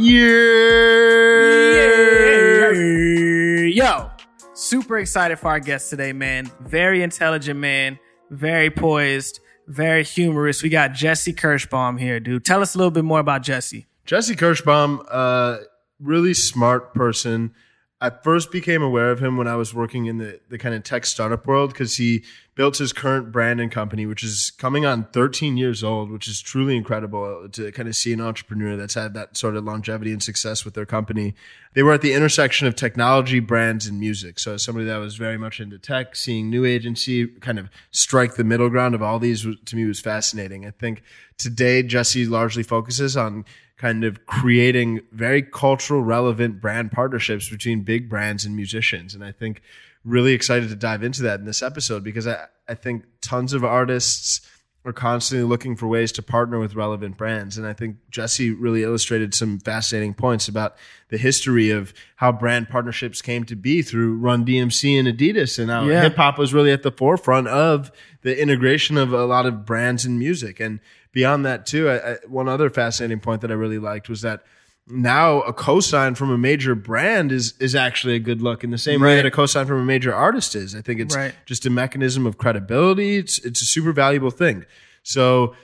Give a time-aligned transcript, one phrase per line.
[0.00, 0.30] Yeah.
[3.66, 4.10] Yo,
[4.54, 6.48] super excited for our guest today, man.
[6.60, 7.98] Very intelligent man,
[8.30, 10.62] very poised, very humorous.
[10.62, 12.44] We got Jesse Kirschbaum here, dude.
[12.44, 13.88] Tell us a little bit more about Jesse.
[14.04, 15.58] Jesse Kirschbaum, uh,
[16.00, 17.52] really smart person.
[18.00, 20.84] I first became aware of him when I was working in the, the kind of
[20.84, 22.22] tech startup world because he
[22.54, 26.40] built his current brand and company, which is coming on 13 years old, which is
[26.40, 30.12] truly incredible uh, to kind of see an entrepreneur that's had that sort of longevity
[30.12, 31.34] and success with their company.
[31.74, 34.38] They were at the intersection of technology, brands, and music.
[34.38, 38.44] So, somebody that was very much into tech, seeing NUE Agency kind of strike the
[38.44, 40.64] middle ground of all these to me was fascinating.
[40.64, 41.02] I think
[41.36, 43.44] today Jesse largely focuses on
[43.78, 49.14] kind of creating very cultural relevant brand partnerships between big brands and musicians.
[49.14, 49.62] And I think
[50.04, 53.64] really excited to dive into that in this episode because I, I think tons of
[53.64, 54.40] artists
[54.84, 57.58] are constantly looking for ways to partner with relevant brands.
[57.58, 60.76] And I think Jesse really illustrated some fascinating points about
[61.08, 65.70] the history of how brand partnerships came to be through Run DMC and Adidas and
[65.70, 66.02] how Yeah.
[66.02, 67.90] hip hop was really at the forefront of
[68.22, 70.58] the integration of a lot of brands in music.
[70.58, 70.80] And
[71.18, 74.44] beyond that too, I, I, one other fascinating point that I really liked was that
[74.86, 78.78] now a cosign from a major brand is is actually a good look in the
[78.78, 80.76] same way that a cosign from a major artist is.
[80.76, 81.34] I think it's Right.
[81.44, 83.16] just a mechanism of credibility.
[83.16, 84.64] It's it's a super valuable thing.
[85.02, 85.54] So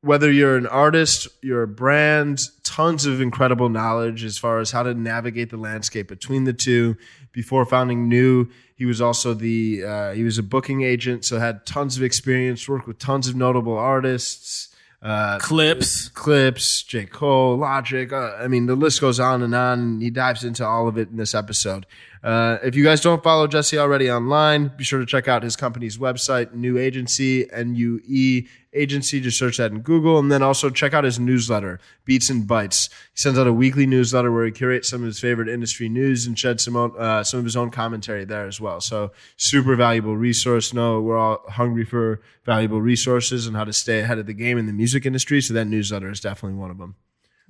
[0.00, 4.82] whether you're an artist, you're a brand, tons of incredible knowledge as far as how
[4.82, 6.96] to navigate the landscape between the two.
[7.32, 11.64] Before founding NUE, he was also the uh, he was a booking agent, so had
[11.66, 14.74] tons of experience, worked with tons of notable artists.
[15.00, 16.08] Uh, Clipse.
[16.08, 17.06] Clipse, J.
[17.06, 18.12] Cole, Logic.
[18.12, 19.78] Uh, I mean, the list goes on and on.
[19.78, 21.86] And he dives into all of it in this episode.
[22.22, 25.56] Uh, if you guys don't follow Jesse already online, be sure to check out his
[25.56, 29.20] company's website, NUE Agency, N U E Agency.
[29.20, 30.18] Just search that in Google.
[30.18, 32.88] And then also check out his newsletter, Beats and Bites.
[33.12, 36.26] He sends out a weekly newsletter where he curates some of his favorite industry news
[36.26, 38.80] and sheds some, uh, some of his own commentary there as well.
[38.80, 40.74] So, super valuable resource.
[40.74, 44.58] No, we're all hungry for valuable resources and how to stay ahead of the game
[44.58, 45.40] in the music industry.
[45.40, 46.96] So, that newsletter is definitely one of them.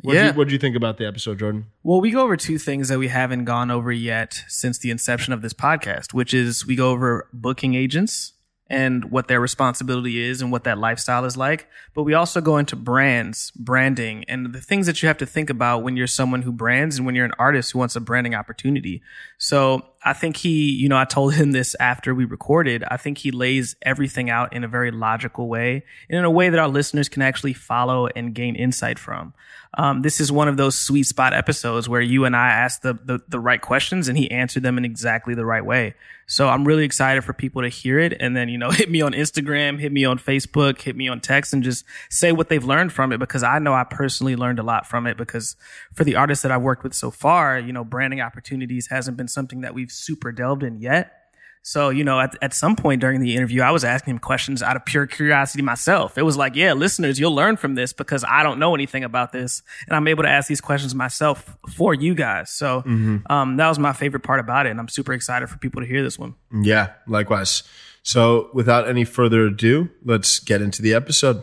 [0.00, 0.32] What Yeah.
[0.32, 1.66] do you think about the episode, Jordan?
[1.82, 5.32] Well, we go over two things that we haven't gone over yet since the inception
[5.32, 8.34] of this podcast, which is we go over booking agents
[8.70, 11.66] and what their responsibility is and what that lifestyle is like.
[11.94, 15.48] But we also go into brands, branding, and the things that you have to think
[15.48, 18.34] about when you're someone who brands and when you're an artist who wants a branding
[18.34, 19.00] opportunity.
[19.38, 22.84] So I think he, you know, I told him this after we recorded.
[22.90, 26.50] I think he lays everything out in a very logical way and in a way
[26.50, 29.32] that our listeners can actually follow and gain insight from.
[29.78, 32.94] Um, this is one of those sweet spot episodes where you and I asked the,
[32.94, 35.94] the the right questions and he answered them in exactly the right way.
[36.26, 39.00] So I'm really excited for people to hear it and then you know hit me
[39.02, 42.64] on Instagram, hit me on Facebook, hit me on text, and just say what they've
[42.64, 45.54] learned from it because I know I personally learned a lot from it because
[45.94, 49.28] for the artists that I've worked with so far, you know, branding opportunities hasn't been
[49.28, 51.12] something that we've super delved in yet.
[51.62, 54.62] So, you know, at, at some point during the interview, I was asking him questions
[54.62, 56.16] out of pure curiosity myself.
[56.16, 59.32] It was like, yeah, listeners, you'll learn from this because I don't know anything about
[59.32, 59.62] this.
[59.86, 62.50] And I'm able to ask these questions myself for you guys.
[62.50, 64.70] So, um, that was my favorite part about it.
[64.70, 66.34] And I'm super excited for people to hear this one.
[66.52, 67.62] Yeah, likewise.
[68.02, 71.42] So, without any further ado, let's get into the episode.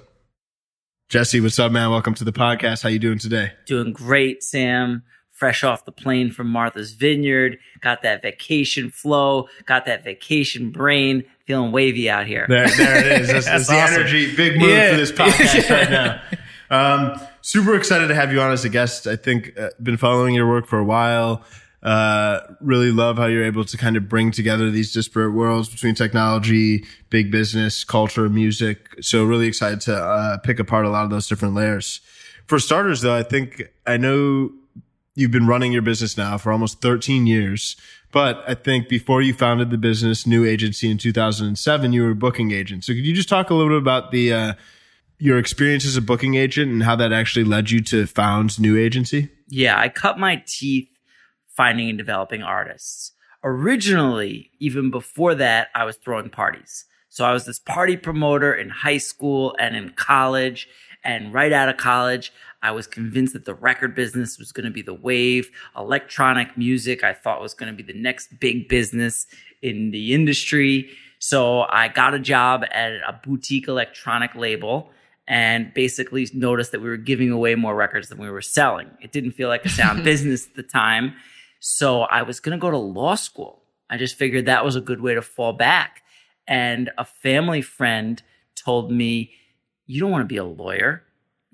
[1.10, 1.92] Jesse, what's up, man?
[1.92, 2.82] Welcome to the podcast.
[2.82, 3.52] How you doing today?
[3.68, 5.04] Doing great, Sam.
[5.46, 7.60] Fresh off the plane from Martha's Vineyard.
[7.82, 9.48] Got that vacation flow.
[9.68, 11.24] Got that vacation brain.
[11.46, 12.48] Feeling wavy out here.
[12.50, 13.28] There, there it is.
[13.32, 14.00] That's, that's the awesome.
[14.02, 14.36] energy.
[14.36, 14.90] Big move Yeah.
[14.90, 16.22] for this podcast right now.
[16.72, 19.06] Um, super excited to have you on as a guest.
[19.06, 21.44] I think uh, been following your work for a while.
[21.84, 25.94] Uh, really love how you're able to kind of bring together these disparate worlds between
[25.94, 28.88] technology, big business, culture, music.
[29.00, 32.02] So really excited to uh, pick apart a lot of those different layers.
[32.48, 34.50] For starters, though, I think I know
[35.16, 37.76] you've been running your business now for almost 13 years.
[38.12, 42.16] But I think before you founded the business, NUE Agency in 2007, you were a
[42.16, 42.84] booking agent.
[42.84, 44.54] So could you just talk a little bit about the uh,
[45.18, 48.78] your experience as a booking agent and how that actually led you to found NUE
[48.78, 49.30] Agency?
[49.48, 50.90] Yeah, I cut my teeth
[51.48, 53.14] finding and developing artists.
[53.44, 56.86] Originally, even before that, I was throwing parties.
[57.10, 60.68] So I was this party promoter in high school and in college.
[61.04, 62.34] And right out of college,
[62.66, 65.52] I was convinced that the record business was going to be the wave.
[65.78, 69.28] Electronic music, I thought was going to be the next big business
[69.62, 70.90] in the industry.
[71.20, 74.90] So I got a job at a boutique electronic label
[75.28, 78.90] and basically noticed that we were giving away more records than we were selling.
[79.00, 81.14] It didn't feel like a sound business at the time.
[81.60, 83.62] So I was going to go to law school.
[83.92, 86.02] I just figured that was a good way to fall back.
[86.48, 88.24] And a family friend
[88.56, 89.34] told me,
[89.86, 91.05] You don't want to be a lawyer.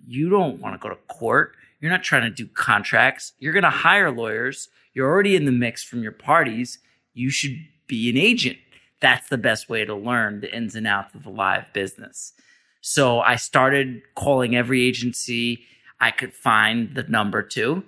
[0.05, 1.55] You don't want to go to court.
[1.79, 3.33] You're not trying to do contracts.
[3.39, 4.69] You're going to hire lawyers.
[4.93, 6.79] You're already in the mix from your parties.
[7.13, 7.57] You should
[7.87, 8.57] be an agent.
[8.99, 12.33] That's the best way to learn the ins and outs of the live business.
[12.81, 15.65] So I started calling every agency
[15.99, 17.83] I could find the number to.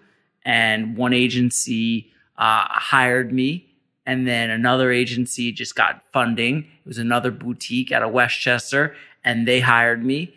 [0.46, 3.68] And one agency uh, hired me.
[4.06, 6.60] And then another agency just got funding.
[6.60, 10.34] It was another boutique out of Westchester, and they hired me.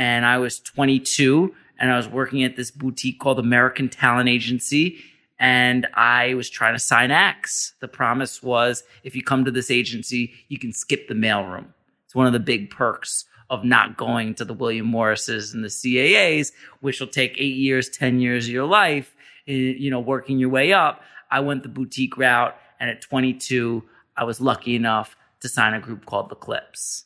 [0.00, 4.98] And I was 22, and I was working at this boutique called American Talent Agency.
[5.38, 7.74] And I was trying to sign acts.
[7.80, 11.66] The promise was if you come to this agency, you can skip the mailroom.
[12.06, 15.68] It's one of the big perks of not going to the William Morrises and the
[15.68, 19.14] CAAs, which will take eight years, 10 years of your life,
[19.46, 21.02] eh, you know, working your way up.
[21.30, 22.56] I went the boutique route.
[22.80, 23.84] And at 22,
[24.16, 27.04] I was lucky enough to sign a group called The Clipse.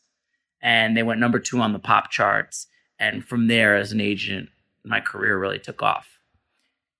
[0.63, 2.69] And they went number two on the pop charts.
[2.99, 4.49] And from there, as an agent,
[4.85, 6.19] my career really took off.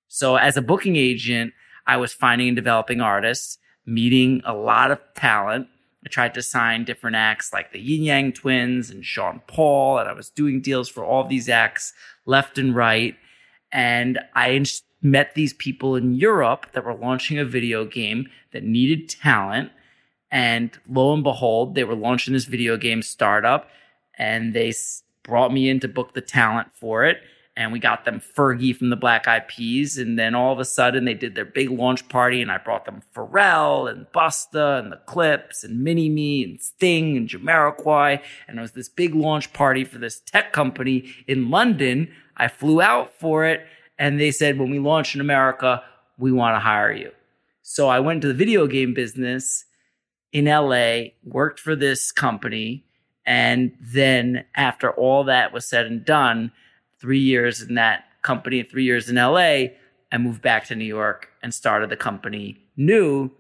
[0.09, 1.53] So, as a booking agent,
[1.87, 5.69] I was finding and developing artists, meeting a lot of talent,
[6.05, 10.09] I tried to sign different acts like the Yin Yang Twins and Sean Paul, and
[10.09, 11.95] I was doing deals for all these acts
[12.27, 13.17] left and right.
[13.73, 14.65] And I
[15.01, 19.71] met these people in Europe that were launching a video game that needed talent.
[20.31, 23.71] And lo and behold, they were launching this video game startup,
[24.19, 24.73] and they
[25.25, 27.19] brought me in to book the talent for it
[27.57, 29.97] and we got them Fergie from the Black Eyed Peas.
[29.97, 32.85] And then all of a sudden they did their big launch party and I brought
[32.85, 38.21] them Pharrell and Busta and the Clipse and Mini Me and Sting and Jamiroquai.
[38.49, 42.13] And it was this big launch party for this tech company in London.
[42.37, 43.65] I flew out for it
[43.99, 45.83] and they said, when we launch in America,
[46.19, 47.13] we want to hire you.
[47.63, 49.65] So I went to the video game business
[50.33, 52.85] in LA, worked for this company.
[53.27, 56.53] And then after all that was said and done,
[56.99, 59.67] three years in that company, three years in LA,
[60.13, 63.31] I moved back to New York and started the company NUE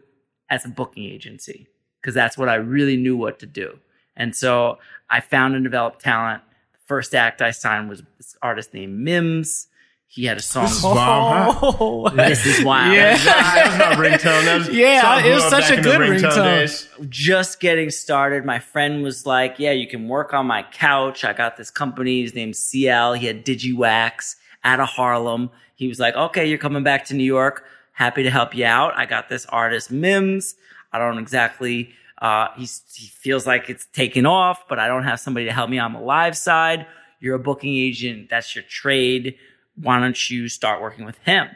[0.50, 1.66] as a booking agency
[2.00, 3.78] because that's what I really knew what to do.
[4.16, 4.78] And so
[5.10, 6.42] I found and developed talent.
[6.72, 9.68] The first act I signed was this artist named Mims.
[10.14, 10.64] He had a song.
[10.66, 11.54] This is wild.
[11.56, 11.72] Huh?
[11.80, 12.94] Oh, This is wild.
[12.94, 13.16] Yeah.
[13.16, 14.44] that was my ringtone.
[14.44, 16.30] That was Yeah, it was such a good ringtone
[16.62, 17.08] ringtone.
[17.10, 18.44] just getting started.
[18.44, 21.24] My friend was like, Yeah, you can work on my couch.
[21.24, 22.22] I got this company.
[22.22, 23.14] His name's CL.
[23.14, 25.50] He had Digiwaxx out of Harlem.
[25.74, 27.64] He was like, Okay, you're coming back to New York.
[27.92, 28.96] Happy to help you out.
[28.96, 30.54] I got this artist, Mims.
[30.92, 31.90] I don't exactly,
[32.22, 35.68] uh, he's, he feels like it's taken off, but I don't have somebody to help
[35.70, 36.86] me on the live side.
[37.18, 38.30] You're a booking agent.
[38.30, 39.36] That's your trade.
[39.76, 41.48] Why don't you start working with him?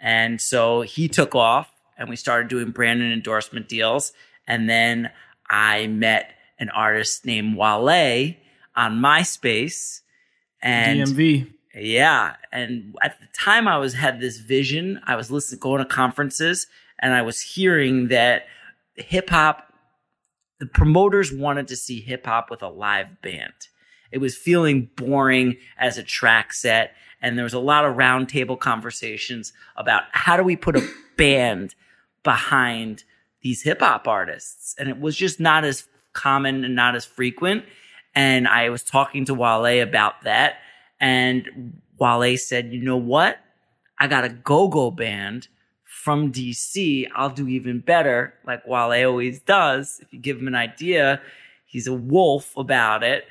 [0.00, 4.12] And so he took off and we started doing brand and endorsement deals.
[4.46, 5.10] And then
[5.48, 8.34] I met an artist named Wale
[8.76, 10.00] on MySpace.
[10.62, 11.52] And DMV.
[11.74, 15.00] yeah, and at the time I was had this vision.
[15.06, 16.66] I was listening, going to conferences,
[16.98, 18.46] and I was hearing that
[18.94, 19.72] hip hop,
[20.58, 23.52] the promoters wanted to see hip hop with a live band.
[24.10, 28.58] It was feeling boring as a track set, and there was a lot of roundtable
[28.60, 31.74] conversations about how do we put a band
[32.22, 33.02] behind
[33.40, 37.64] these hip hop artists, and it was just not as common and not as frequent.
[38.14, 40.58] And I was talking to Wale about that.
[41.00, 43.38] And Wale said, you know what?
[43.98, 45.48] I got a go-go band
[45.84, 47.08] from DC.
[47.16, 49.98] I'll do even better, like Wale always does.
[50.00, 51.20] If you give him an idea,
[51.64, 53.24] he's a wolf about it.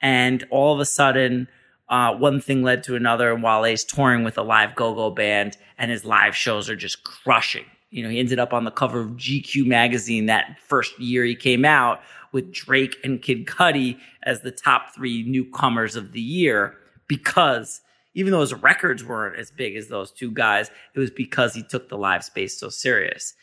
[0.00, 1.46] And all of a sudden,
[1.88, 5.90] uh, one thing led to another, and Wale's touring with a live go-go band, and
[5.90, 7.64] his live shows are just crushing.
[7.90, 11.36] You know, he ended up on the cover of GQ magazine that first year he
[11.36, 12.00] came out
[12.32, 16.76] with Drake and Kid Cudi as the top three newcomers of the year
[17.06, 17.80] because
[18.14, 21.62] even though his records weren't as big as those two guys, it was because he
[21.62, 23.34] took the live space so serious.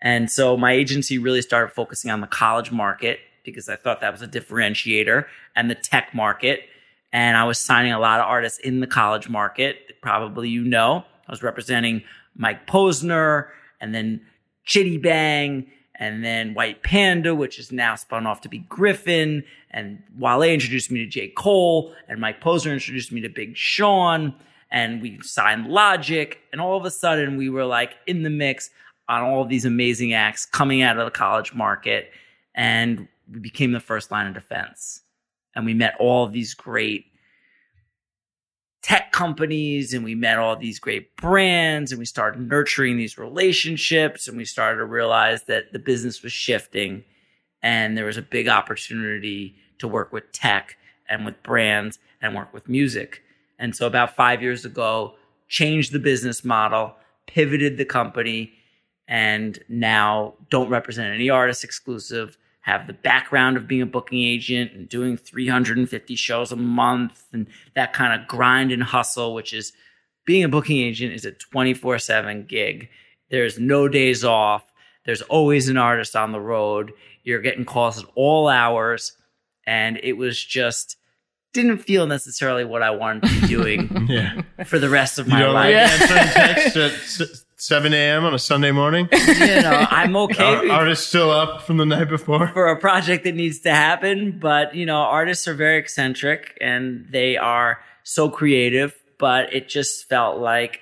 [0.00, 4.12] And so my agency really started focusing on the college market because I thought that
[4.12, 6.62] was a differentiator and the tech market.
[7.12, 10.00] And I was signing a lot of artists in the college market.
[10.00, 12.02] Probably you know, I was representing
[12.34, 13.48] Mike Posner
[13.80, 14.22] and then
[14.66, 19.44] Chiddy Bang and then White Panda, which is now spun off to be Gryffin.
[19.70, 21.28] And Wale introduced me to J.
[21.28, 24.34] Cole, and Mike Posner introduced me to Big Sean.
[24.70, 28.70] and we signed Logic, and all of a sudden we were like in the mix
[29.08, 32.10] on all of these amazing acts coming out of the college market,
[32.54, 35.02] and we became the first line of defense.
[35.54, 37.06] And we met all these great
[38.82, 44.26] tech companies and we met all these great brands and we started nurturing these relationships
[44.26, 47.04] and we started to realize that the business was shifting
[47.62, 50.76] and there was a big opportunity to work with tech
[51.08, 53.22] and with brands and work with music.
[53.58, 55.14] And so about 5 years ago
[55.48, 56.96] changed the business model,
[57.28, 58.52] pivoted the company
[59.06, 64.72] and now don't represent any artist exclusive have the background of being a booking agent
[64.72, 69.72] and doing 350 shows a month and that kind of grind and hustle, which is
[70.24, 72.88] being a booking agent is a 24 7 gig.
[73.30, 74.64] There's no days off.
[75.04, 76.92] There's always an artist on the road.
[77.24, 79.16] You're getting calls at all hours.
[79.66, 80.96] And it was just,
[81.52, 84.42] didn't feel necessarily what I wanted to be doing Yeah.
[84.64, 85.74] for the rest of my don't life.
[86.10, 86.92] like
[87.70, 88.24] answering text at s- 7 a.m.
[88.24, 89.08] on a Sunday morning?
[89.12, 90.68] You know, I'm okay.
[90.68, 92.48] Are artists still up from the night before?
[92.48, 94.38] for a project that needs to happen.
[94.40, 100.08] But, you know, artists are very eccentric and they are so creative, but it just
[100.08, 100.80] felt like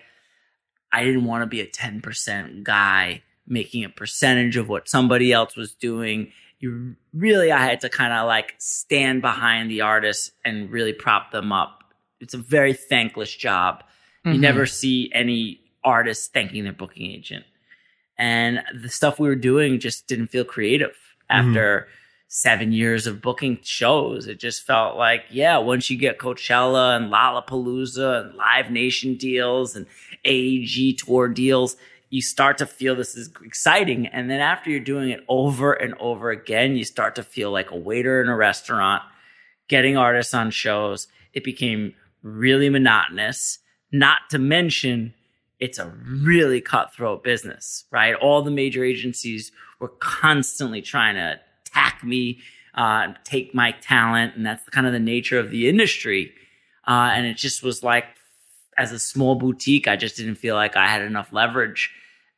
[0.93, 5.57] I didn't want to be a 10% guy making a percentage of what somebody else
[5.57, 6.33] was doing.
[6.61, 11.31] You really, I had to kind of like stand behind the artists and really prop
[11.33, 11.83] them up.
[12.21, 13.83] It's a very thankless job.
[14.25, 14.41] You Mhm.
[14.41, 17.45] never see any artists thanking their booking agent.
[18.19, 20.97] And the stuff we were doing just didn't feel creative
[21.31, 21.49] mm-hmm.
[21.49, 21.89] after
[22.29, 24.29] seven years of booking shows.
[24.29, 29.75] It just felt like, yeah, once you get Coachella and Lollapalooza and Live Nation deals
[29.75, 29.87] and
[30.25, 31.77] AEG tour deals,
[32.09, 34.07] you start to feel this is exciting.
[34.07, 37.71] And then after you're doing it over and over again, you start to feel like
[37.71, 39.03] a waiter in a restaurant,
[39.69, 41.09] getting artists on shows.
[41.33, 43.59] It became really monotonous,
[43.93, 45.15] not to mention
[45.61, 48.15] it's a really cutthroat business, right?
[48.15, 52.41] All the major agencies were constantly trying to attack me,
[52.75, 54.37] uh, take my talent.
[54.37, 56.33] And that's kind of the nature of the industry.
[56.87, 58.07] Uh, and it just was like,
[58.79, 61.91] as a small boutique, I just didn't feel like I had enough leverage.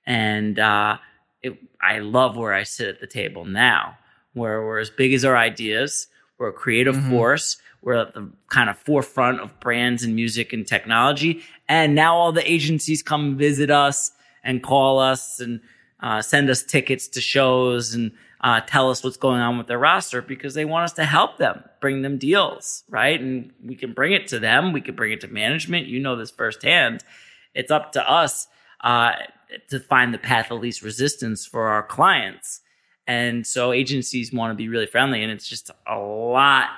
[0.05, 0.99] And, uh,
[1.43, 3.97] it, I love where I sit at the table now,
[4.35, 6.09] where we're as big as our ideas.
[6.39, 7.11] We're a creative Mhm.
[7.11, 7.61] force.
[7.83, 11.43] We're at the kind of forefront of brands and music and technology.
[11.69, 14.13] And now all the agencies come visit us
[14.45, 15.61] and call us and
[16.01, 19.79] uh, send us tickets to shows and uh, tell us what's going on with their
[19.79, 23.21] roster because they want us to help them, bring them deals, right?
[23.21, 24.73] And we can bring it to them.
[24.73, 25.87] We can bring it to management.
[25.87, 27.05] You know this firsthand.
[27.55, 28.49] It's up to us
[28.83, 29.13] uh,
[29.69, 32.61] to find the path of least resistance for our clients.
[33.07, 36.69] And so agencies want to be really friendly, and it's just a lot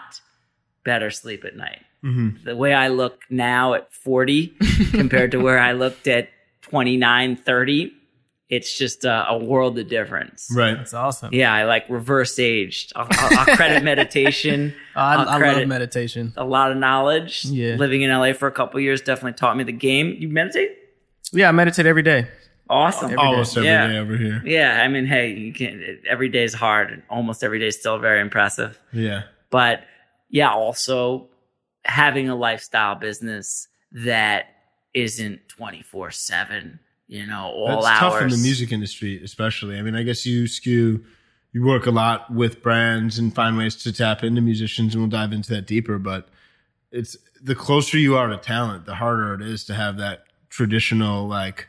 [0.85, 1.81] better sleep at night.
[2.05, 2.45] Mm-hmm.
[2.45, 4.49] The way I look now at 40
[4.93, 6.29] compared to where I looked at
[6.63, 7.93] 29, 30,
[8.51, 10.49] it's just a, a world of difference.
[10.55, 10.75] Right.
[10.77, 11.33] That's awesome.
[11.33, 12.93] Yeah, I like reverse aged.
[12.95, 16.33] I'll, I'll, I'll credit meditation, Oh, I, I'll I credit- love meditation.
[16.37, 17.45] a lot of knowledge.
[17.47, 17.77] Yeah.
[17.77, 20.15] Living in LA for a couple years definitely taught me the game.
[20.19, 20.77] You meditate?
[21.33, 22.29] Yeah, I meditate every day.
[22.69, 23.07] Awesome.
[23.07, 23.23] Every day.
[23.23, 23.99] Almost every day Yeah.
[24.01, 24.43] over here.
[24.45, 27.79] Yeah, I mean, hey, you can every day is hard and almost every day is
[27.79, 28.79] still very impressive.
[28.93, 29.25] Yeah.
[29.51, 29.85] But
[30.35, 31.29] yeah, also
[31.85, 34.47] having a lifestyle business that
[34.93, 38.13] isn't 24/7, you know, all That's hours.
[38.15, 39.79] tough in the music industry, especially.
[39.79, 41.05] I mean, I guess you skew,
[41.53, 45.09] you work a lot with brands and find ways to tap into musicians, and we'll
[45.09, 46.01] dive into that deeper.
[46.01, 46.29] But
[46.91, 51.29] it's the closer you are to talent, the harder it is to have that traditional
[51.29, 51.69] like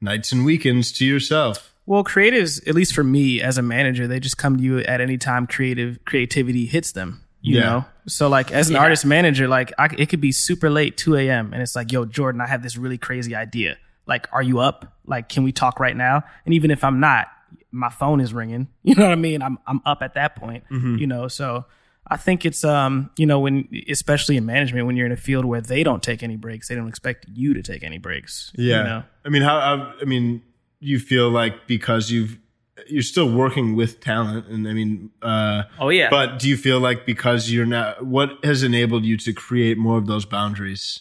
[0.00, 1.74] nights and weekends to yourself.
[1.84, 5.02] Well, creatives, at least for me as a manager, they just come to you at
[5.02, 7.20] any time creative creativity hits them.
[7.46, 7.64] You Yeah.
[7.64, 8.80] know, so like as an Yeah.
[8.82, 11.52] artist manager, like I, it could be super late, two a.m.
[11.52, 13.76] and it's like, yo, Jordan, I have this really crazy idea.
[14.06, 14.92] Like, are you up?
[15.06, 16.22] Like, can we talk right now?
[16.44, 17.28] And even if I'm not,
[17.70, 18.68] my phone is ringing.
[18.82, 19.42] You know what I mean?
[19.42, 20.64] I'm I'm up at that point.
[20.70, 21.66] You know, so
[22.08, 25.44] I think it's um you know when especially in management when you're in a field
[25.44, 28.52] where they don't take any breaks, they don't expect you to take any breaks.
[28.56, 28.78] Yeah.
[28.78, 29.02] You know?
[29.24, 30.42] I mean, how, how, I mean,
[30.80, 32.38] you feel like because you've,
[32.88, 36.08] you're still working with talent and I mean, uh, Oh yeah.
[36.10, 39.98] but do you feel like because you're not, what has enabled you to create more
[39.98, 41.00] of those boundaries?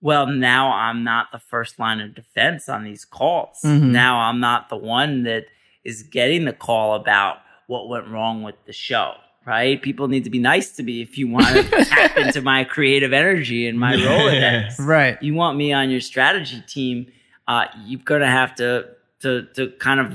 [0.00, 3.60] Well, now I'm not the first line of defense on these calls.
[3.64, 3.90] Mhm.
[3.92, 5.46] Now I'm not the one that
[5.84, 9.14] is getting the call about what went wrong with the show,
[9.46, 9.80] right?
[9.80, 13.12] People need to be nice to me if you want to tap into my creative
[13.14, 14.78] energy and my Rolodex.
[14.78, 15.22] Right.
[15.22, 17.06] You want me on your strategy team,
[17.48, 18.88] uh, you're gonna have to
[19.20, 20.12] to to kind of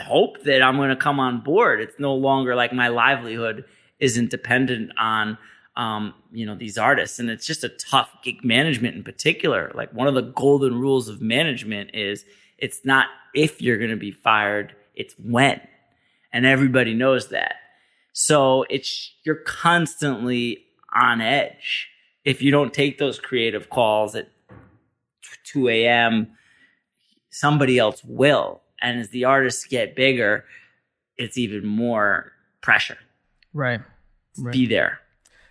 [0.00, 1.80] hope that I'm gonna come on board.
[1.80, 3.64] It's no longer like my livelihood
[3.98, 5.38] isn't dependent on
[5.76, 7.18] um, you know, these artists.
[7.18, 9.72] And it's just a tough gig management in particular.
[9.74, 12.24] Like one of the golden rules of management is
[12.58, 15.60] it's not if you're going to be fired, it's when.
[16.32, 17.54] And everybody knows that.
[18.12, 20.64] So it's, you're constantly
[20.94, 21.88] on edge.
[22.24, 24.28] If you don't take those creative calls at
[25.44, 26.32] 2 a.m.,
[27.30, 28.60] somebody else will.
[28.80, 30.44] And as the artists get bigger,
[31.16, 32.32] it's even more
[32.62, 32.98] pressure.
[33.52, 33.80] Right.
[34.38, 34.52] right.
[34.52, 35.00] Be there.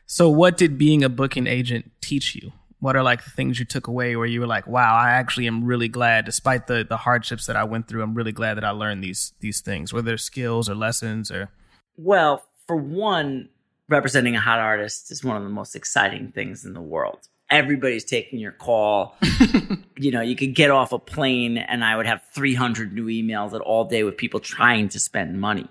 [0.06, 2.52] So, what did being a booking agent teach you?
[2.80, 5.48] What are like the things you took away where you were like, "Wow, I actually
[5.48, 8.64] am really glad, despite the the hardships that I went through, I'm really glad that
[8.64, 11.50] I learned these these things." Whether they're skills or lessons or.
[11.98, 13.50] Well, for one,
[13.90, 17.28] representing a hot artist is one of the most exciting things in the world.
[17.52, 19.16] Everybody's taking your call.
[19.98, 23.54] you know, you could get off a plane and I would have 300 new emails
[23.54, 25.68] at all day with people trying to spend money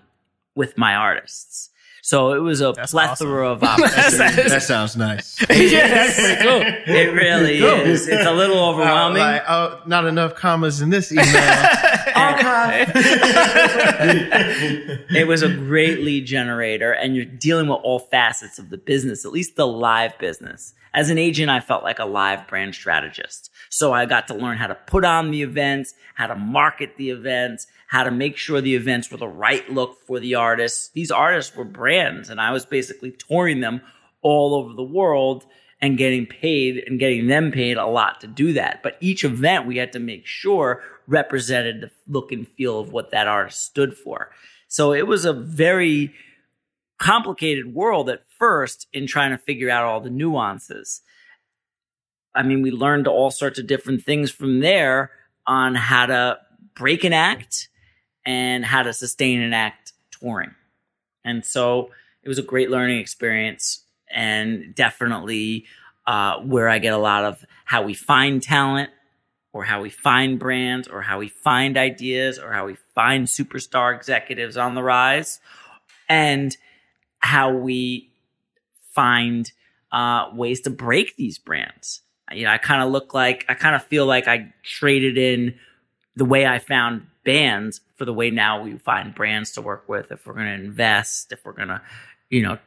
[0.55, 1.71] with my artists.
[2.03, 3.69] So it was a That's plethora awesome.
[3.69, 4.19] of opportunities.
[4.51, 5.37] that sounds nice.
[5.45, 6.63] pretty cool.
[6.63, 7.69] it really Cool.
[7.69, 8.09] is.
[8.09, 9.19] It's a little overwhelming.
[9.21, 11.27] Like, oh, not enough commas in this email.
[15.11, 19.25] It was a great lead generator and you're dealing with all facets of the business
[19.25, 20.75] at least the live business.
[20.95, 23.51] As an agent i felt like a live brand strategist.
[23.71, 27.11] So i got to learn how to put on the events how to market the
[27.11, 30.91] events how to make sure the events were the right look for the artists.
[30.91, 33.81] These artists were brands and i was basically touring them
[34.23, 35.47] all over the world
[35.81, 38.83] and getting paid and getting them paid a lot to do that.
[38.83, 43.11] But each event we had to make sure represented the look and feel of what
[43.11, 44.31] that artist stood for.
[44.69, 46.15] So it was a very
[46.99, 51.01] complicated world at first in trying to figure out all the nuances.
[52.35, 55.11] I mean, we learned all sorts of different things from there
[55.47, 56.39] on how to
[56.75, 57.69] break an act
[58.27, 60.55] and how to sustain an act touring.
[61.25, 61.91] And so
[62.23, 65.65] it was a great learning experience and definitely
[66.07, 68.91] uh, where I get a lot of how we find talent
[69.53, 73.95] or how we find brands or how we find ideas or how we find superstar
[73.95, 75.41] executives on the rise
[76.09, 76.57] and
[77.19, 78.11] how we
[78.93, 79.53] find
[79.93, 82.03] uh, ways to break these brands.
[82.31, 85.59] You know, I kind of look like, I kind of feel like I traded in
[86.15, 90.13] the way I found bands for the way now we find brands to work with.
[90.13, 91.81] If we're going to invest, if we're going to,
[92.29, 92.59] you know,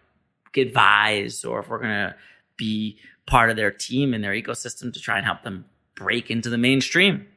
[0.56, 2.16] advise or if we're going to
[2.58, 5.66] be part of their team and their ecosystem to try and help them
[6.02, 7.28] break into the mainstream.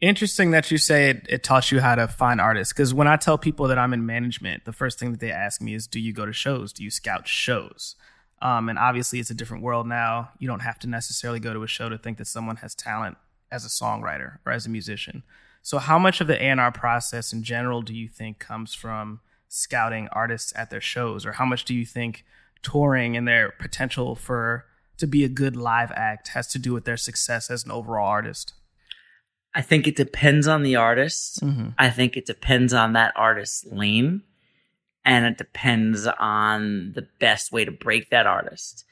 [0.00, 2.72] Interesting that you say it, it taught you how to find artists.
[2.72, 5.60] Because when I tell people that I'm in management, the first thing that they ask
[5.60, 6.72] me is, "Do you go to shows?
[6.72, 7.96] Do you scout shows?"
[8.42, 10.30] Um, and obviously, it's a different world now.
[10.38, 13.18] You don't have to necessarily go to a show to think that someone has talent
[13.50, 15.22] as a songwriter or as a musician.
[15.62, 20.08] So, how much of the A&R process in general do you think comes from scouting
[20.12, 22.24] artists at their shows, or how much do you think
[22.62, 24.64] touring and their potential for
[25.00, 28.06] to be a good live act has to do with their success as an overall
[28.06, 28.54] artist?
[29.54, 31.42] I think it depends on the artist.
[31.42, 31.70] Mm-hmm.
[31.78, 34.22] I think it depends on that artist's lane
[35.04, 38.84] and it depends on the best way to break that artist.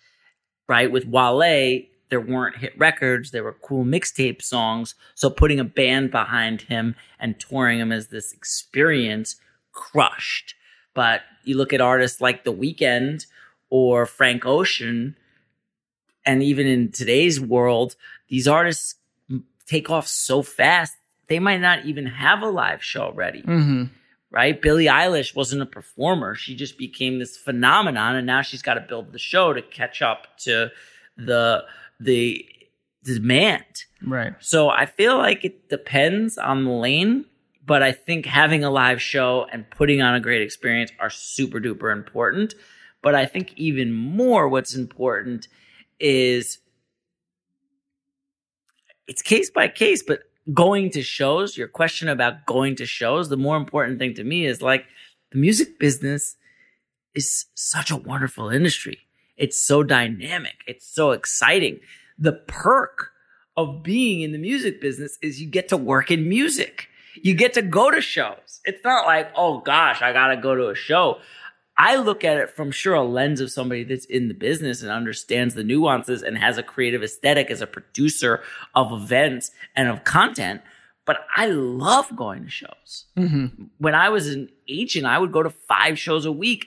[0.68, 0.90] Right?
[0.90, 4.94] With Wale, there weren't hit records, there were cool mixtape songs.
[5.14, 9.36] So putting a band behind him and touring him as this experience
[9.72, 10.54] crushed.
[10.94, 13.26] But you look at artists like The Weeknd
[13.70, 15.16] or Frank Ocean,
[16.28, 17.96] and even in today's world,
[18.28, 18.96] these artists
[19.66, 20.94] take off so fast,
[21.26, 23.40] they might not even have a live show ready.
[23.40, 23.84] Mm-hmm.
[24.30, 24.60] Right?
[24.60, 26.34] Billie Eilish wasn't a performer.
[26.34, 30.02] She just became this phenomenon, and now she's got to build the show to catch
[30.02, 30.70] up to
[31.16, 31.64] the
[31.98, 32.44] the
[33.04, 33.84] demand.
[34.06, 34.34] Right.
[34.38, 37.24] So I feel like it depends on the lane,
[37.64, 41.58] but I think having a live show and putting on a great experience are super
[41.58, 42.54] duper important.
[43.00, 45.48] But I think even more what's important
[46.00, 46.58] is
[49.06, 50.20] it's case by case, but
[50.52, 54.46] going to shows, your question about going to shows, the more important thing to me
[54.46, 54.84] is like
[55.32, 56.36] the music business
[57.14, 58.98] is such a wonderful industry.
[59.36, 60.56] It's so dynamic.
[60.66, 61.80] It's so exciting.
[62.18, 63.10] The perk
[63.56, 66.88] of being in the music business is you get to work in music.
[67.14, 68.60] You get to go to shows.
[68.64, 71.18] It's not like, oh gosh, I got to go to a show.
[71.78, 74.90] I look at it from sure a lens of somebody that's in the business and
[74.90, 78.42] understands the nuances and has a creative aesthetic as a producer
[78.74, 80.60] of events and of content.
[81.04, 83.06] But I love going to shows.
[83.16, 83.64] Mm-hmm.
[83.78, 86.66] When I was an agent, I would go to five shows a week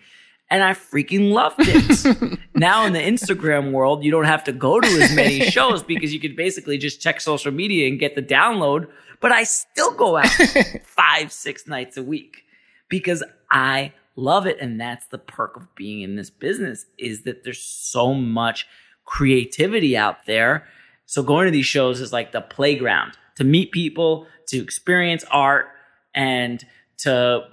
[0.50, 2.40] and I freaking loved it.
[2.56, 6.14] now in the Instagram world, you don't have to go to as many shows because
[6.14, 8.88] you can basically just check social media and get the download.
[9.20, 10.28] But I still go out
[10.86, 12.44] five, six nights a week
[12.90, 14.58] because I love it.
[14.60, 18.68] And that's the perk of being in this business is that there's so much
[19.06, 20.68] creativity out there.
[21.06, 25.68] So going to these shows is like the playground to meet people, to experience art,
[26.14, 26.64] and
[27.00, 27.44] to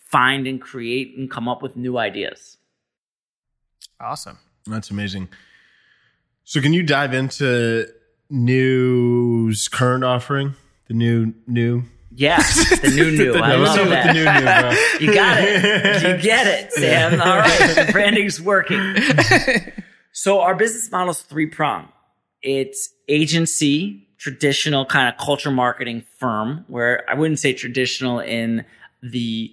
[0.00, 2.56] find and create and come up with new ideas.
[4.00, 4.38] Awesome.
[4.66, 5.28] That's amazing.
[6.44, 7.86] So, can you dive into
[8.30, 10.54] NUE's current offering?
[10.88, 11.84] The new new.
[12.16, 12.38] Yeah,
[12.82, 13.34] the new new.
[13.34, 14.06] I What's love that.
[14.06, 14.70] the new new, bro?
[15.00, 16.02] You got it.
[16.02, 17.20] You get it, Sam.
[17.20, 17.86] All right.
[17.86, 18.94] The branding's working.
[20.12, 21.88] So our business model is three prong.
[22.40, 28.64] It's agency, traditional kind of culture marketing firm, where I wouldn't say traditional in
[29.02, 29.50] the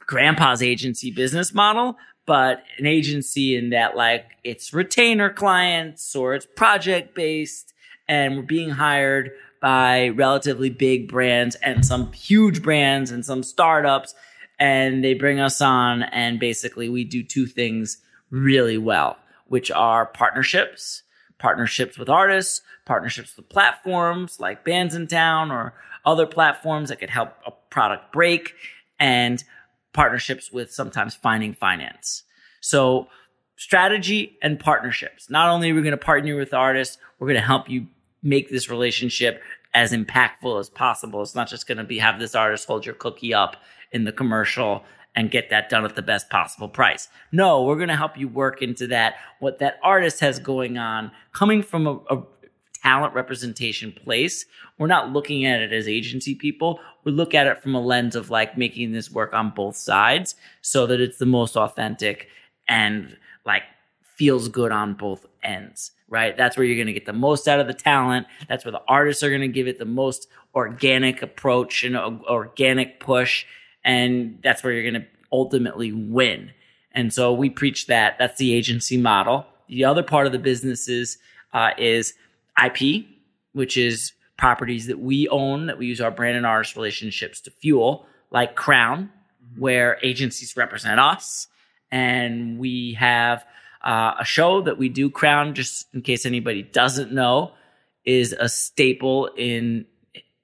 [0.00, 6.46] grandpa's agency business model, but an agency in that like it's retainer clients or it's
[6.46, 7.74] project based
[8.08, 14.14] and we're being hired by relatively big brands and some huge brands and some startups
[14.58, 17.98] and they bring us on and basically we do two things
[18.30, 19.16] really well
[19.46, 21.02] which are partnerships
[21.38, 25.74] partnerships with artists partnerships with platforms like Bandsintown or
[26.06, 28.54] other platforms that could help a product break
[28.98, 29.44] and
[29.92, 32.22] partnerships with sometimes finding finance.
[32.60, 33.08] So
[33.56, 35.28] strategy and partnerships.
[35.28, 37.86] Not only are we going to partner with artists we're going to help you
[38.26, 39.42] make this relationship
[39.74, 41.22] as impactful as possible.
[41.22, 43.56] It's not just going to be have this artist hold your cookie up
[43.92, 44.84] in the commercial
[45.14, 47.08] and get that done at the best possible price.
[47.32, 51.10] No, we're going to help you work into that, what that artist has going on,
[51.32, 52.22] coming from a, a
[52.82, 54.44] talent representation place.
[54.78, 56.80] We're not looking at it as agency people.
[57.04, 60.36] We look at it from a lens of like making this work on both sides
[60.60, 62.28] so that it's the most authentic
[62.68, 63.62] and like
[64.02, 66.36] feels good on both ends, right?
[66.36, 68.26] That's where you're going to get the most out of the talent.
[68.48, 73.00] That's where the artists are going to give it the most organic approach and organic
[73.00, 73.44] push.
[73.84, 76.50] And that's where you're going to ultimately win.
[76.92, 78.16] And so we preach that.
[78.18, 79.46] That's the agency model.
[79.68, 81.18] The other part of the business is,
[81.52, 82.14] uh, is
[82.62, 83.04] IP,
[83.52, 87.50] which is properties that we own that we use our brand and artist relationships to
[87.50, 89.10] fuel, like Crown,
[89.58, 91.48] where agencies represent us.
[91.90, 93.44] And we have
[93.86, 97.52] uh, a show that we do, Crown, just in case anybody doesn't know,
[98.04, 99.86] is a staple in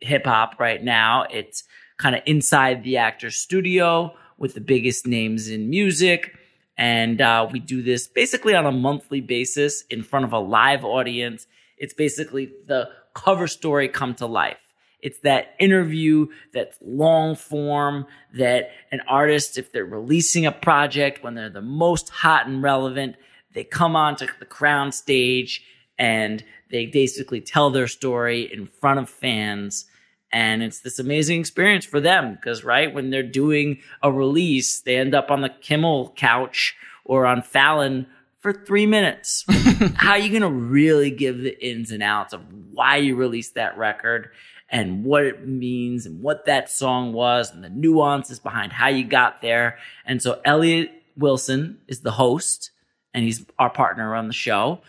[0.00, 1.26] hip hop right now.
[1.28, 1.64] It's
[1.96, 6.36] kind of inside the actor's studio with the biggest names in music.
[6.78, 10.84] And uh, we do this basically on a monthly basis in front of a live
[10.84, 11.46] audience.
[11.78, 14.58] It's basically the cover story come to life.
[15.00, 21.34] It's that interview that's long form that an artist, if they're releasing a project when
[21.34, 23.16] they're the most hot and relevant,
[23.52, 25.64] they come onto the crown stage
[25.98, 29.86] and they basically tell their story in front of fans.
[30.32, 34.96] And it's this amazing experience for them because, right, when they're doing a release, they
[34.96, 38.06] end up on the Kimmel couch or on Fallon
[38.40, 39.44] for three minutes.
[39.94, 42.40] How are you going to really give the ins and outs of
[42.72, 44.30] why you released that record
[44.70, 49.04] and what it means and what that song was and the nuances behind how you
[49.04, 49.78] got there?
[50.06, 52.70] And so Elliot Wilson is the host
[53.14, 54.80] and he's our partner on the show.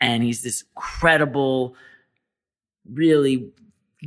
[0.00, 1.74] And he's this credible,
[2.90, 3.50] really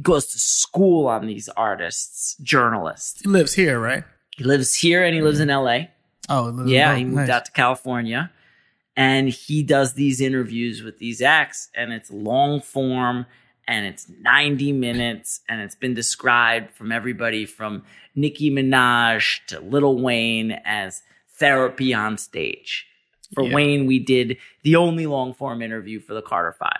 [0.01, 3.21] goes to school on these artists, journalist.
[3.23, 4.03] He lives here, right?
[4.37, 5.87] He lives here and he lives in LA.
[6.29, 7.29] Oh, Yeah, he moved nice.
[7.29, 8.31] out to California
[8.95, 13.25] and he does these interviews with these acts and it's long form
[13.67, 17.83] and it's 90 minutes and it's been described from everybody from
[18.15, 21.01] Nicki Minaj to Lil Wayne as
[21.37, 22.85] therapy on stage.
[23.33, 23.53] For Yeah.
[23.53, 26.79] Wayne, we did the only long form interview for the Carter Five.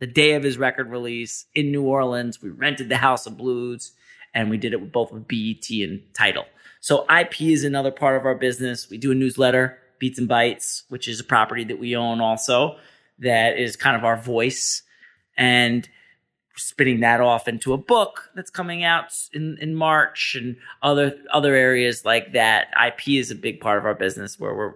[0.00, 3.92] The day of his record release in New Orleans, we rented the House of Blues
[4.34, 6.44] and we did it with both with BET and Tidal.
[6.80, 8.88] So IP is another part of our business.
[8.88, 12.76] We do a newsletter, Beats and Bites, which is a property that we own also
[13.18, 14.82] that is kind of our voice
[15.36, 15.88] and
[16.54, 21.54] spinning that off into a book that's coming out in, in March and other other
[21.54, 22.68] areas like that.
[22.86, 24.74] IP is a big part of our business where we're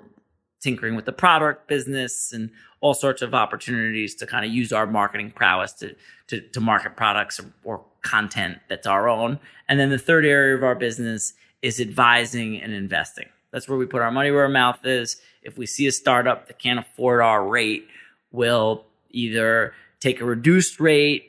[0.63, 4.87] tinkering with the product business and all sorts of opportunities to kind of use our
[4.87, 5.95] marketing prowess to
[6.29, 9.39] to, to market products or, or content that's our own.
[9.69, 13.29] And then the third area of our business is advising and investing.
[13.53, 15.21] That's where we put our money where our mouth is.
[15.43, 17.87] If we see a startup that can't afford our rate,
[18.31, 21.25] we'll either take a reduced rate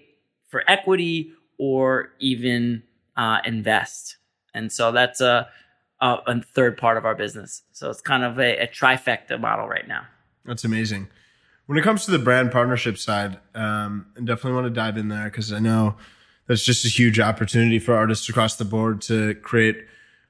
[0.50, 2.84] for equity or even
[3.16, 4.18] uh, invest.
[4.54, 5.50] And so that's a,
[6.02, 7.64] a, a third part of our business.
[7.72, 10.04] So it's kind of a, a trifecta model right now.
[10.46, 11.08] That's amazing.
[11.66, 15.08] When it comes to the brand partnership side, um, I definitely want to dive in
[15.08, 15.96] there because I know
[16.48, 19.78] that's just a huge opportunity for artists across the board to create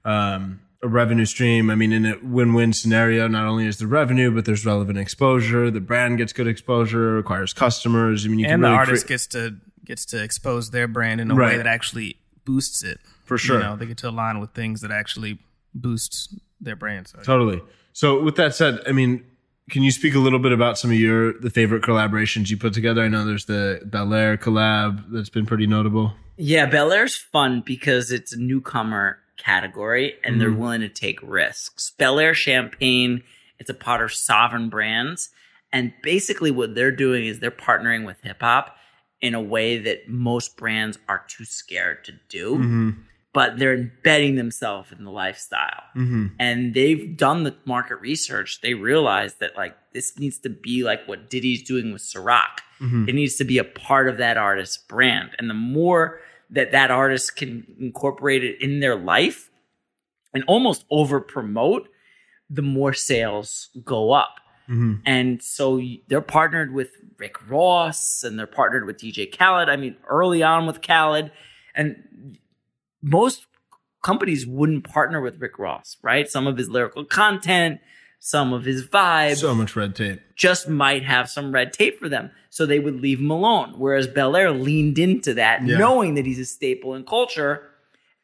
[0.06, 1.72] um, a revenue stream.
[1.72, 5.72] I mean, in a win-win scenario, not only is the revenue, but there's relevant exposure.
[5.72, 8.26] The brand gets good exposure, acquires customers.
[8.26, 10.88] I mean, you and can really the artist crea- gets to gets to expose their
[10.88, 11.54] brand in a Right.
[11.54, 13.00] way that actually boosts it.
[13.26, 13.58] For sure.
[13.58, 15.40] You know, they get to align with things that actually
[15.74, 17.08] boost their brand.
[17.08, 17.62] So Totally.
[17.94, 19.26] So with that said, I mean,
[19.70, 22.74] can you speak a little bit about some of your the favorite collaborations you put
[22.74, 23.02] together?
[23.02, 26.14] I know there's the Belaire collab that's been pretty notable.
[26.38, 30.58] Yeah, Belaire's fun because it's a newcomer category and they're mm.
[30.58, 31.92] willing to take risks.
[32.00, 33.24] Belaire Champagne,
[33.60, 35.30] it's a part of Sovereign Brands.
[35.72, 38.76] And basically, what they're doing is they're partnering with hip hop
[39.22, 42.90] in a way that most brands are too scared to do, mm-hmm.
[43.34, 45.84] But they're embedding themselves in the lifestyle.
[45.96, 46.28] Mm-hmm.
[46.40, 48.62] And they've done the market research.
[48.62, 52.60] They realize that, like, this needs to be like what Diddy's doing with Ciroc.
[52.80, 53.10] Mm-hmm.
[53.10, 55.32] It needs to be a part of that artist's brand.
[55.40, 56.20] And the more
[56.52, 59.50] that that artist can incorporate it in their life
[60.34, 61.90] and almost over promote,
[62.50, 64.36] the more sales go up.
[64.70, 64.96] Mm-hmm.
[65.06, 69.70] And so they're partnered with Rick Ross and they're partnered with DJ Khaled.
[69.70, 71.32] I mean, early on with Khaled.
[71.76, 72.38] And
[73.04, 73.46] most
[74.02, 76.28] companies wouldn't partner with Rick Ross, right?
[76.30, 77.80] Some of his lyrical content,
[78.20, 80.20] some of his vibe So much red tape.
[80.36, 82.32] just might have some red tape for them.
[82.50, 83.76] So they would leave him alone.
[83.78, 85.78] Whereas Belaire leaned into that, Yeah.
[85.78, 87.70] knowing that he's a staple in culture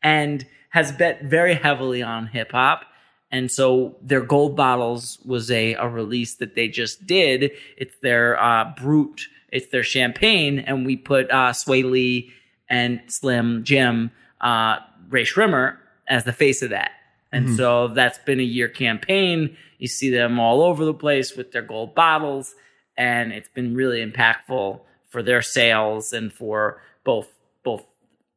[0.02, 2.84] and has bet very heavily on hip hop.
[3.32, 7.52] And so their gold bottles was a, a release that they just did.
[7.78, 12.32] It's their uh, brut, it's their champagne, and we put uh, Swae Lee
[12.70, 14.12] and Slim Jim,
[14.42, 14.78] uh,
[15.10, 16.92] Rae Sremmurd as the face of that.
[17.32, 19.56] And so that's been a year campaign.
[19.78, 22.56] You see them all over the place with their gold bottles,
[22.98, 27.28] and it's been really impactful for their sales and for both
[27.64, 27.84] both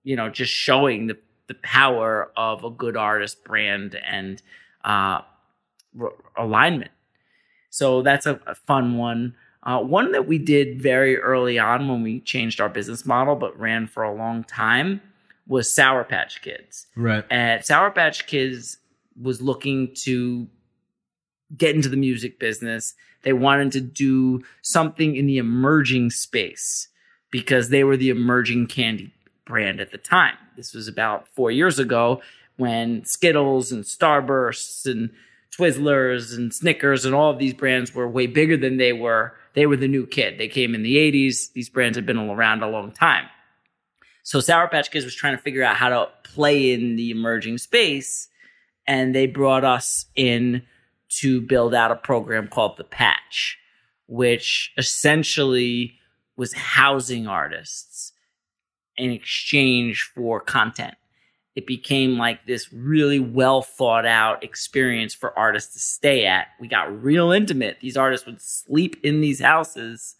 [0.05, 4.43] you know just showing the the power of a good artist brand and
[4.85, 5.21] uh,
[6.01, 6.91] r- alignment.
[7.71, 9.35] So that's a, a fun one.
[9.63, 13.59] Uh, one that we did very early on when we changed our business model, but
[13.59, 15.01] ran for a long time,
[15.47, 16.87] was Sour Patch Kids.
[16.97, 17.25] Right.
[17.31, 18.79] And Sour Patch Kids
[19.21, 20.49] was looking to
[21.57, 22.95] get into the music business.
[23.23, 26.89] They wanted to do something in the emerging space
[27.31, 29.13] because they were the emerging candy
[29.45, 30.37] brand at the time.
[30.57, 32.23] This was about four years ago
[32.57, 35.11] when Skittles and Starbursts and
[35.57, 39.35] Twizzlers and Snickers and all of these brands were way bigger than they were.
[39.55, 40.39] They were the new kid.
[40.39, 41.53] They came in the 80s.
[41.53, 43.27] These brands had been around a long time.
[44.23, 47.59] So Sour Patch Kids was trying to figure out how to play in the emerging
[47.59, 48.29] space,
[48.87, 50.63] and they brought us in
[51.21, 53.59] to build out a program called the Patch,
[54.07, 55.99] which essentially
[56.37, 58.13] was housing artists
[58.97, 60.95] in exchange for content.
[61.55, 66.47] It became like this really well thought out experience for artists to stay at.
[66.61, 67.79] We got real intimate.
[67.81, 70.15] These artists would sleep in these houses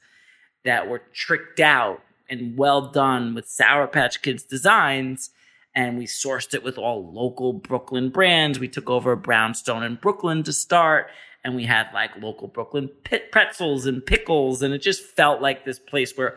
[0.65, 2.03] that were tricked out
[2.33, 5.31] and well done with Sour Patch Kids designs.
[5.75, 8.59] And we sourced it with all local Brooklyn brands.
[8.59, 11.11] We took over Brownstone in Brooklyn to start.
[11.45, 14.63] And we had like local Brooklyn pit pretzels and pickles.
[14.63, 16.37] And it just felt like this place where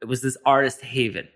[0.00, 1.28] it was this artist haven.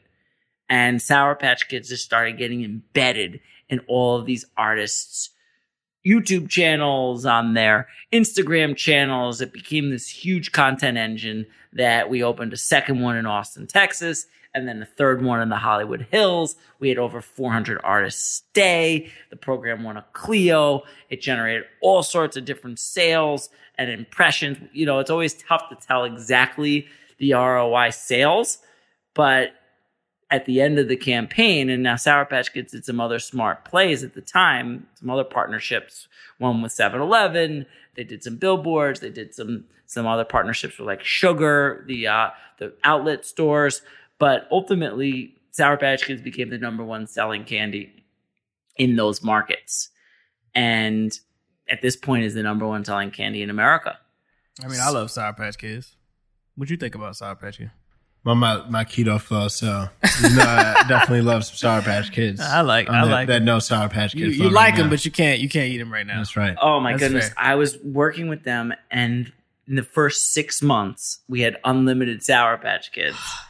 [0.69, 5.31] And Sour Patch Kids just started getting embedded in all of these artists'
[6.07, 9.41] YouTube channels, on their Instagram channels.
[9.41, 14.27] It became this huge content engine that we opened a second one in Austin, Texas,
[14.55, 16.57] and then the third one in the Hollywood Hills.
[16.79, 19.11] We had over 400 artists stay.
[19.31, 20.85] The program won a Clio.
[21.11, 24.59] It generated all sorts of different sales and impressions.
[24.73, 26.87] You know, it's always tough to tell exactly
[27.19, 28.59] the ROI sales,
[29.15, 29.51] but
[30.31, 33.65] at the end of the campaign, and now Sour Patch Kids did some other smart
[33.65, 36.09] plays at the time, some other partnerships,
[36.39, 41.05] one with 7-Eleven, they did some billboards, they did some some other partnerships with like
[41.05, 43.83] Sugar, the uh, the outlet stores,
[44.19, 48.05] but ultimately Sour Patch Kids became the number one selling candy
[48.77, 49.91] in those markets,
[50.55, 51.19] and
[51.69, 53.99] at this point is the number one selling candy in America.
[54.63, 55.95] I mean, I love Sour Patch Kids.
[56.57, 57.71] What do you think about Sour Patch Kids?
[58.27, 59.89] I'm my, my keto flow, so
[60.23, 62.41] you know, I definitely love some Sour Patch Kids.
[62.41, 64.37] I like- I'm I that, like that no Sour Patch Kids.
[64.37, 64.91] You, you like right them, now.
[64.91, 66.19] but you can't you can't eat them right now.
[66.19, 66.57] that's right.
[66.61, 67.27] Oh my That's goodness.
[67.27, 67.35] fair.
[67.39, 69.33] I was working with them and
[69.69, 73.17] in the first six months we had unlimited Sour Patch Kids.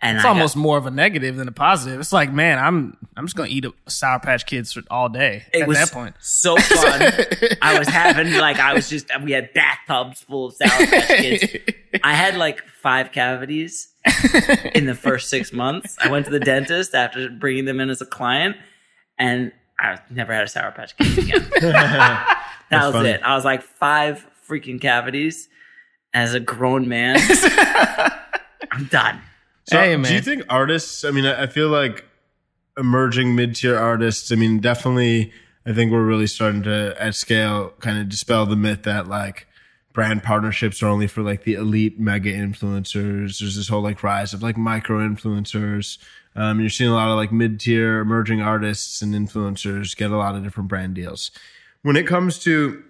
[0.00, 1.98] And It's I got- almost more of a negative than a positive.
[1.98, 5.44] It's like, man, I'm I'm just gonna eat a Sour Patch Kids for all day.
[5.52, 7.02] it at was that point, so fun.
[7.60, 11.56] I was having like I was just we had bathtubs full of Sour Patch Kids.
[12.04, 13.88] I had like five cavities
[14.72, 15.96] in the first six months.
[16.00, 18.56] I went to the dentist after bringing them in as a client,
[19.18, 21.48] and I never had a Sour Patch Kid again.
[21.60, 22.38] that
[22.70, 23.08] was funny.
[23.10, 23.22] it.
[23.24, 25.48] I was like five freaking cavities
[26.14, 27.18] as a grown man.
[28.70, 29.20] I'm done.
[29.68, 31.04] So, Hey, do you think artists?
[31.04, 32.04] I mean, I feel like
[32.78, 34.32] emerging mid-tier artists.
[34.32, 35.32] I mean, definitely.
[35.66, 39.46] I think we're really starting to, at scale, kind of dispel the myth that like
[39.92, 43.40] brand partnerships are only for like the elite mega influencers.
[43.40, 45.98] There's this whole like rise of like micro influencers.
[46.34, 50.34] Um, you're seeing a lot of like mid-tier emerging artists and influencers get a lot
[50.34, 51.30] of different brand deals.
[51.82, 52.82] When it comes to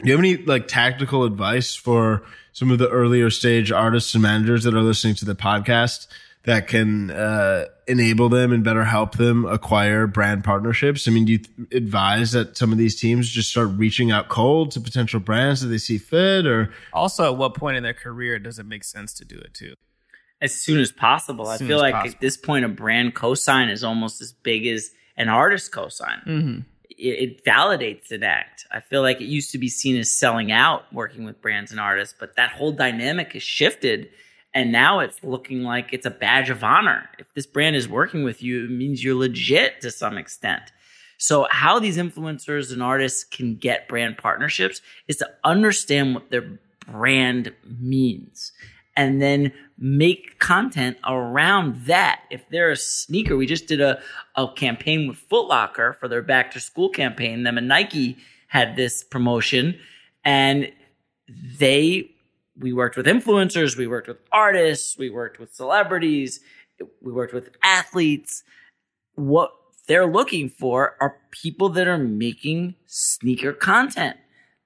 [0.00, 2.22] do you have any like tactical advice for
[2.56, 6.06] some of the earlier stage artists and managers that are listening to the podcast
[6.44, 11.06] that can uh, enable them and better help them acquire brand partnerships?
[11.06, 14.28] I mean, do you th- advise that some of these teams just start reaching out
[14.30, 17.92] cold to potential brands that they see fit, or Also, at what point in their
[17.92, 19.74] career does it make sense to do it too?
[20.40, 21.48] as soon as possible.
[21.48, 22.14] I Soon feel as like possible.
[22.14, 26.24] at this point, a brand cosign is almost as big as an artist cosign.
[26.26, 26.58] Mm-hmm.
[26.98, 28.66] It, validates an act.
[28.70, 31.78] I feel like it used to be seen as selling out working with brands and
[31.78, 34.08] artists, but that whole dynamic has shifted.
[34.54, 37.08] And now it's looking like it's a badge of honor.
[37.18, 40.62] If this brand is working with you, it means you're legit to some extent.
[41.18, 46.58] So, how these influencers and artists can get brand partnerships is to understand what their
[46.86, 48.52] brand means
[48.96, 52.22] and then make content around that.
[52.30, 54.00] If they're a sneaker, we just did a,
[54.34, 57.42] a campaign with Foot Locker for their back to school campaign.
[57.42, 58.16] Them and Nike
[58.48, 59.78] had this promotion
[60.24, 60.72] and
[61.28, 62.10] they
[62.58, 66.40] we worked with influencers, we worked with artists, we worked with celebrities,
[67.02, 68.42] we worked with athletes.
[69.14, 69.52] What
[69.86, 74.16] they're looking for are people that are making sneaker content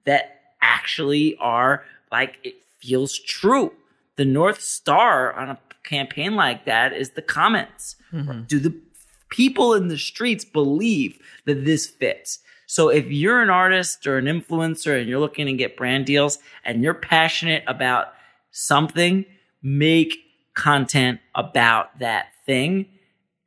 [0.04, 3.72] that actually are like it feels true.
[4.20, 7.96] The North Star on a campaign like that is the comments.
[8.12, 8.42] Mm-hmm.
[8.42, 8.78] Do the
[9.30, 12.40] people in the streets believe that this fits?
[12.66, 16.38] So if you're an artist or an influencer and you're looking to get brand deals
[16.66, 18.08] and you're passionate about
[18.50, 19.24] something,
[19.62, 20.18] make
[20.52, 22.90] content about that thing.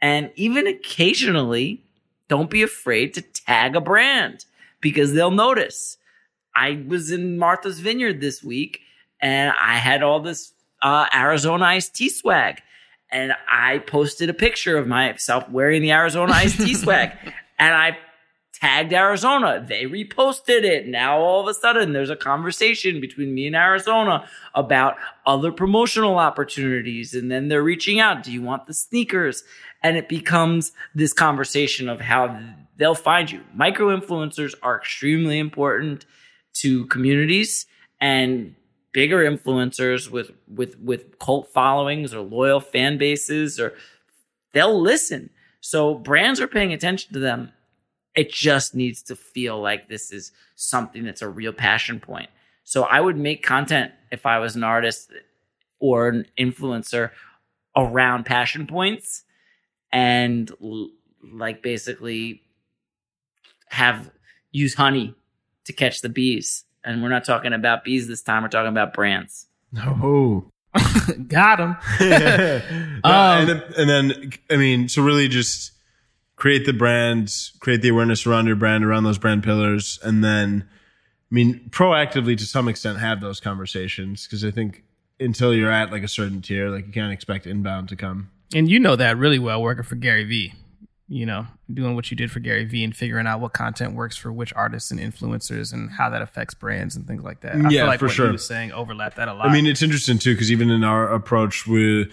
[0.01, 1.83] And even occasionally,
[2.29, 4.45] don't be afraid to tag a brand
[4.81, 5.97] because they'll notice.
[6.55, 8.79] I was in Martha's Vineyard this week
[9.21, 10.51] and I had all this
[10.83, 12.61] uh, Arizona iced tea swag.
[13.11, 17.11] And I posted a picture of myself wearing the Arizona iced tea swag.
[17.57, 17.97] And I
[18.53, 19.63] tagged Arizona.
[19.67, 20.87] They reposted it.
[20.87, 26.17] Now all of a sudden there's a conversation between me and Arizona about other promotional
[26.17, 27.13] opportunities.
[27.13, 28.23] And then they're reaching out.
[28.23, 29.43] Do you want the sneakers?
[29.81, 32.39] And it becomes this conversation of how
[32.77, 33.41] they'll find you.
[33.53, 36.05] Micro influencers are extremely important
[36.53, 37.65] to communities
[37.99, 38.55] and
[38.93, 43.73] bigger influencers with with with cult followings or loyal fan bases or
[44.53, 45.29] they'll listen.
[45.59, 47.51] So brands are paying attention to them.
[48.15, 52.29] It just needs to feel like this is something that's a real passion point.
[52.63, 55.11] So I would make content if I was an artist
[55.79, 57.09] or an influencer
[57.75, 59.23] around passion points
[59.91, 60.51] and
[61.21, 62.41] like basically
[63.69, 64.11] have
[64.51, 65.15] use honey
[65.65, 66.65] to catch the bees.
[66.83, 69.47] And we're not talking about bees this time, we're talking about brands.
[69.71, 70.49] no?
[70.75, 71.15] Oh.
[71.27, 71.75] Got him.
[71.99, 72.09] No,
[73.03, 75.71] and, um, then, and then, I mean, so really just
[76.35, 80.65] create the brand, create the awareness around your brand, around those brand pillars, and then,
[80.67, 84.83] I mean, proactively to some extent have those conversations because I think
[85.19, 88.29] until you're at like a certain tier, like you can't expect inbound to come.
[88.55, 90.53] And you know that really well working for Gary Vee.
[91.09, 94.15] You know, doing what you did for Gary Vee and figuring out what content works
[94.15, 97.55] for which artists and influencers and how that affects brands and things like that.
[97.55, 98.31] I Yeah, feel like for what sure.
[98.31, 99.47] was saying overlap that a lot.
[99.47, 102.09] I mean, it's interesting too because even in our approach, we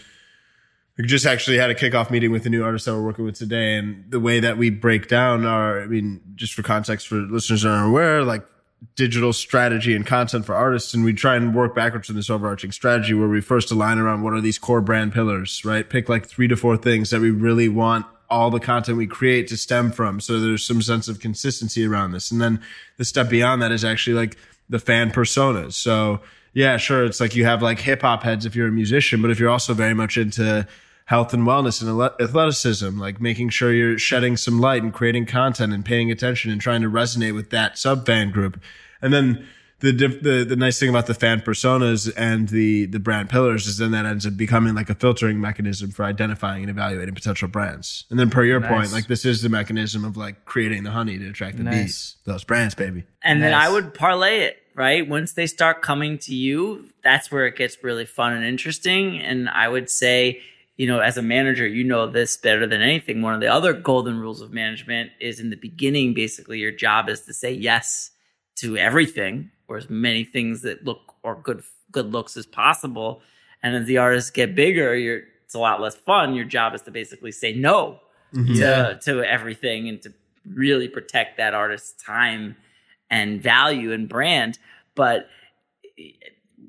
[0.98, 3.36] we just actually had a kickoff meeting with the new artist that we're working with
[3.36, 7.14] today, and the way that we break down our, I mean, just for context for
[7.16, 8.44] listeners that aren't aware, like
[8.96, 12.72] digital strategy and content for artists, and we try and work backwards from this overarching
[12.72, 15.88] strategy where we first align around what are these core brand pillars, right?
[15.88, 19.48] Pick like three to four things that we really want all the content we create
[19.48, 20.20] to stem from.
[20.20, 22.30] So there's some sense of consistency around this.
[22.30, 22.60] And then
[22.96, 24.36] the step beyond that is actually like
[24.68, 25.74] the fan personas.
[25.74, 26.20] So
[26.52, 27.04] yeah, sure.
[27.04, 29.50] It's like you have like hip hop heads if you're a musician, but if you're
[29.50, 30.66] also very much into
[31.04, 35.72] health and wellness and athleticism, like making sure you're shedding some light and creating content
[35.72, 38.60] and paying attention and trying to resonate with that sub fan group.
[39.02, 39.46] And then
[39.80, 43.78] the, the the nice thing about the fan personas and the the brand pillars is
[43.78, 48.04] then that ends up becoming like a filtering mechanism for identifying and evaluating potential brands.
[48.10, 51.18] And then per your point, like this is the mechanism of like creating the honey
[51.18, 51.74] to attract the Nice.
[51.74, 52.16] bees.
[52.24, 53.04] Those brands, baby.
[53.22, 55.08] And then I would parlay it, right?
[55.08, 59.18] Once they start coming to you, that's where it gets really fun and interesting.
[59.18, 60.40] And I would say
[60.76, 63.20] you know, as a manager, you know this better than anything.
[63.20, 67.10] One of the other golden rules of management is in the beginning, basically, your job
[67.10, 68.12] is to say yes
[68.56, 73.22] to everything or as many things that look or good good looks as possible.
[73.62, 76.34] And as the artists get bigger, you're it's a lot less fun.
[76.34, 78.00] Your job is to basically say no
[78.32, 78.54] Mm-hmm.
[78.60, 80.12] to, to everything and to
[80.46, 82.54] really protect that artist's time
[83.10, 84.56] and value and brand.
[84.94, 85.28] But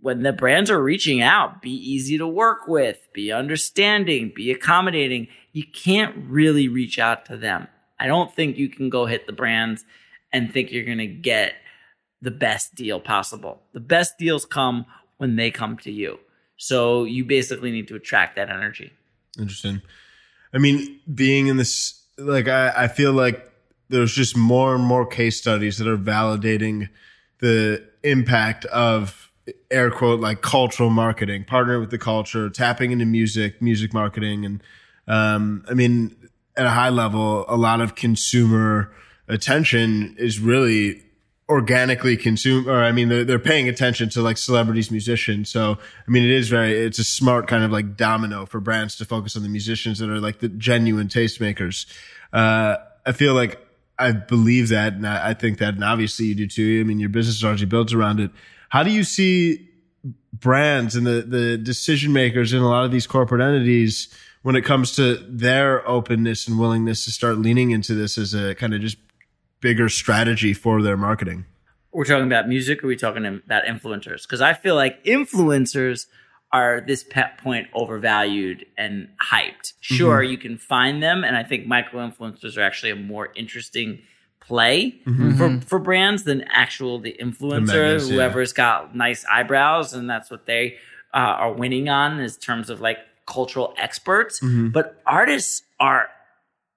[0.02, 5.28] when the brands are reaching out, be easy to work with, be understanding, be accommodating.
[5.54, 7.68] You can't really reach out to them.
[8.00, 9.86] I don't think you can go hit the brands
[10.34, 11.54] and think you're going to get
[12.22, 13.62] the best deal possible.
[13.74, 14.86] The best deals come
[15.18, 16.20] when they come to you.
[16.58, 18.92] So you basically need to attract that energy.
[19.40, 19.82] Interesting.
[20.54, 23.52] I mean, being in this, like, I, I feel like
[23.90, 26.90] there's just more and more case studies that are validating
[27.40, 29.32] the impact of
[29.70, 34.64] air quote like cultural marketing, partner with the culture, tapping into music, music marketing, and
[35.08, 36.16] um, I mean,
[36.56, 38.94] at a high level, a lot of consumer
[39.28, 41.04] attention is really
[41.52, 45.50] organically consume or i mean they're, they're paying attention to like celebrities musicians.
[45.50, 45.78] So
[46.08, 49.06] i mean it is very it's a smart kind of like domino for brands to
[49.06, 51.86] focus on the musicians that are like the genuine tastemakers.
[52.32, 53.60] Uh i feel like
[54.00, 56.80] i believe that and I, think that and obviously you do too.
[56.80, 58.32] I mean your business is largely built around it.
[58.70, 59.68] How do you see
[60.34, 64.08] brands and the the decision makers in a lot of these corporate entities
[64.44, 68.56] when it comes to their openness and willingness to start leaning into this as a
[68.56, 68.98] kind of just
[69.62, 71.46] bigger strategy for their marketing.
[71.94, 74.24] We're talking about music, or are we talking about influencers?
[74.24, 76.08] Because I feel like influencers
[76.54, 79.74] are this pet point overvalued and hyped.
[79.80, 80.32] Sure, mm-hmm.
[80.32, 84.00] you can find them, and I think micro influencers are actually a more interesting
[84.40, 85.38] play mm-hmm.
[85.38, 88.16] for, for brands than actual the influencer, megas, yeah.
[88.16, 90.78] whoever's got nice eyebrows, and that's what they
[91.14, 94.40] uh, are winning on in terms of like cultural experts.
[94.40, 94.70] Mm-hmm.
[94.70, 96.10] But artists are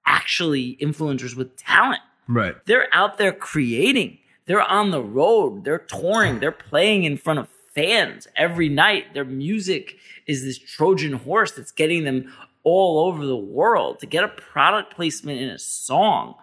[0.05, 2.55] actually influencers with talent Right.
[2.65, 4.17] they're out there creating.
[4.45, 5.63] They're on the road.
[5.63, 6.39] They're touring.
[6.39, 9.13] They're playing in front of fans every night.
[9.13, 9.97] Their music
[10.27, 13.99] is this Trojan horse that's getting them all over the world.
[13.99, 16.35] To get a product placement in a song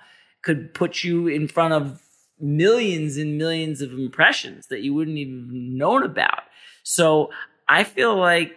[0.43, 2.03] could put you in front of
[2.41, 6.43] millions and millions of impressions that you wouldn't even known about.
[6.83, 7.31] So
[7.69, 8.53] I feel like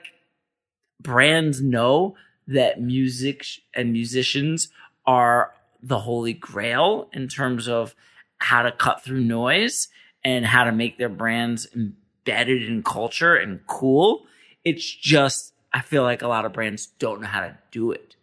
[1.00, 2.16] brands know
[2.48, 3.46] that music
[3.76, 4.70] and musicians
[5.06, 7.96] are the holy grail in terms of
[8.38, 9.88] how to cut through noise
[10.24, 14.26] and how to make their brands embedded in culture and cool.
[14.64, 18.16] It's just, I feel like a lot of brands don't know how to do it.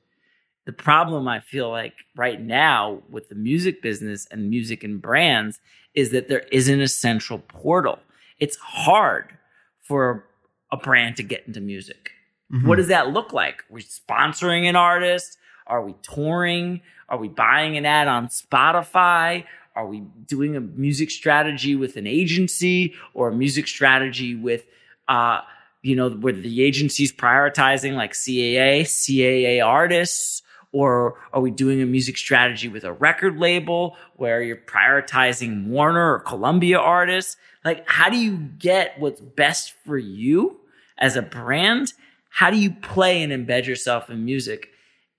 [0.65, 5.61] The problem I feel like right now with the music business and music and brands
[5.95, 7.99] is that there isn't a central portal.
[8.39, 9.37] It's hard
[9.83, 10.25] for
[10.71, 12.11] a brand to get into music.
[12.49, 12.75] What mm-hmm.
[12.75, 13.65] does that look like?
[13.71, 15.39] We're sponsoring an artist?
[15.67, 16.81] Are we touring?
[17.09, 19.45] Are we buying an ad on Spotify?
[19.75, 24.67] Are we doing a music strategy with an agency or a music strategy with,
[25.09, 25.41] uh,
[25.83, 30.43] you know, where the agency's prioritizing like CAA, CAA artists?
[30.73, 36.15] Or are we doing a music strategy with a record label where you're prioritizing Warner
[36.15, 37.37] or Columbia artists?
[37.65, 40.61] Like, how do you get what's best for you
[40.99, 41.93] as a brand?
[42.31, 44.72] How do you play and embed yourself in music?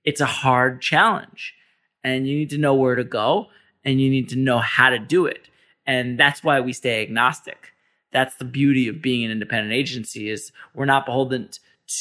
[0.04, 1.54] It's a hard challenge
[2.04, 3.48] and you need to know where to go
[3.84, 5.50] and you need to know how to do it.
[5.86, 7.74] And that's why we stay agnostic.
[8.12, 11.50] That's the beauty of being an independent agency is we're not beholden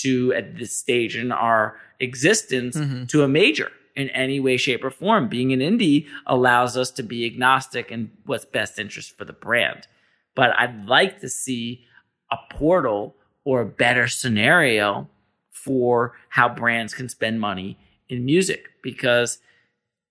[0.01, 3.07] to at this stage in our existence mm-hmm.
[3.07, 5.29] to a major in any way, shape, or form.
[5.29, 9.87] Being an indie allows us to be agnostic in what's best interest for the brand.
[10.35, 11.85] But I'd like to see
[12.31, 15.09] a portal or a better scenario
[15.51, 17.79] for how brands can spend money
[18.13, 19.39] in music because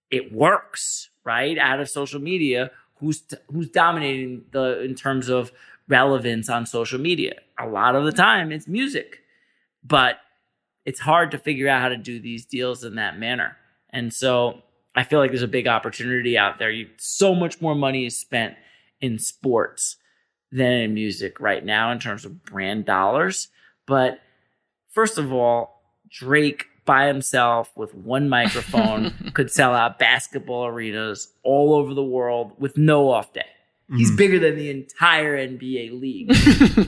[0.10, 1.58] it works, right?
[1.58, 5.52] Out of social media, who's who's dominating the in terms of
[5.88, 7.36] relevance on social media?
[7.60, 9.20] A lot of the time it's music.
[9.84, 10.18] But
[10.86, 13.58] it's hard to figure out how to do these deals in that manner.
[13.92, 14.62] And so
[14.96, 16.72] I feel like there's a big opportunity out there.
[16.72, 18.56] You, so much more money is spent
[19.00, 19.98] in sports
[20.52, 23.50] than in music right now in terms of brand dollars.
[23.88, 24.20] But
[24.90, 31.74] first of all, Drake by himself with one microphone could sell out basketball arenas all
[31.74, 33.46] over the world with no off day.
[33.96, 34.18] He's mm-hmm.
[34.18, 36.34] bigger than the entire NBA league.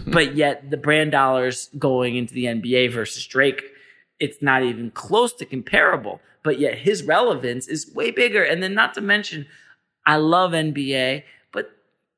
[0.13, 3.63] but yet the brand dollars going into the NBA versus Drake,
[4.19, 6.19] it's not even close to comparable.
[6.43, 8.43] But yet his relevance is way bigger.
[8.43, 9.45] And then not to mention,
[10.05, 11.23] I love NBA,
[11.53, 11.71] but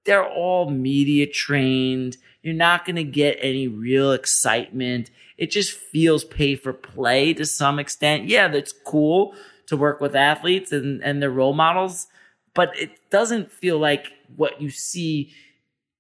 [0.06, 2.18] they're all media trained.
[2.46, 5.10] You're not going to get any real excitement.
[5.36, 8.30] It just feels pay for play to some extent.
[8.30, 9.34] Yeah, that's cool
[9.66, 12.06] to work with athletes and, and their role models,
[12.54, 15.34] but it doesn't feel like what you see.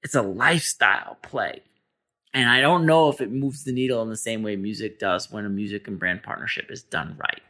[0.03, 1.63] It's a lifestyle play.
[2.31, 5.31] And I don't know if it moves the needle in the same way music does
[5.31, 7.41] when a music and brand partnership is done right.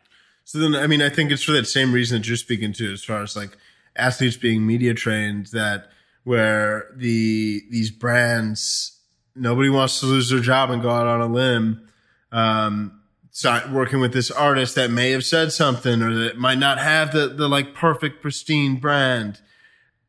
[0.46, 2.94] So then, I mean, I think it's for that same reason that you're speaking to,
[2.94, 3.58] as far as like
[3.98, 5.90] athletes being media trained, that
[6.26, 9.00] where the these brands
[9.36, 11.88] nobody wants to lose their job and go out on a limb.
[12.32, 13.02] Um,
[13.32, 17.14] start working with this artist that may have said something or that might not have
[17.14, 19.40] the the like perfect pristine brand.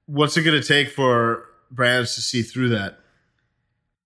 [0.07, 2.99] What's it going to take for brands to see through that?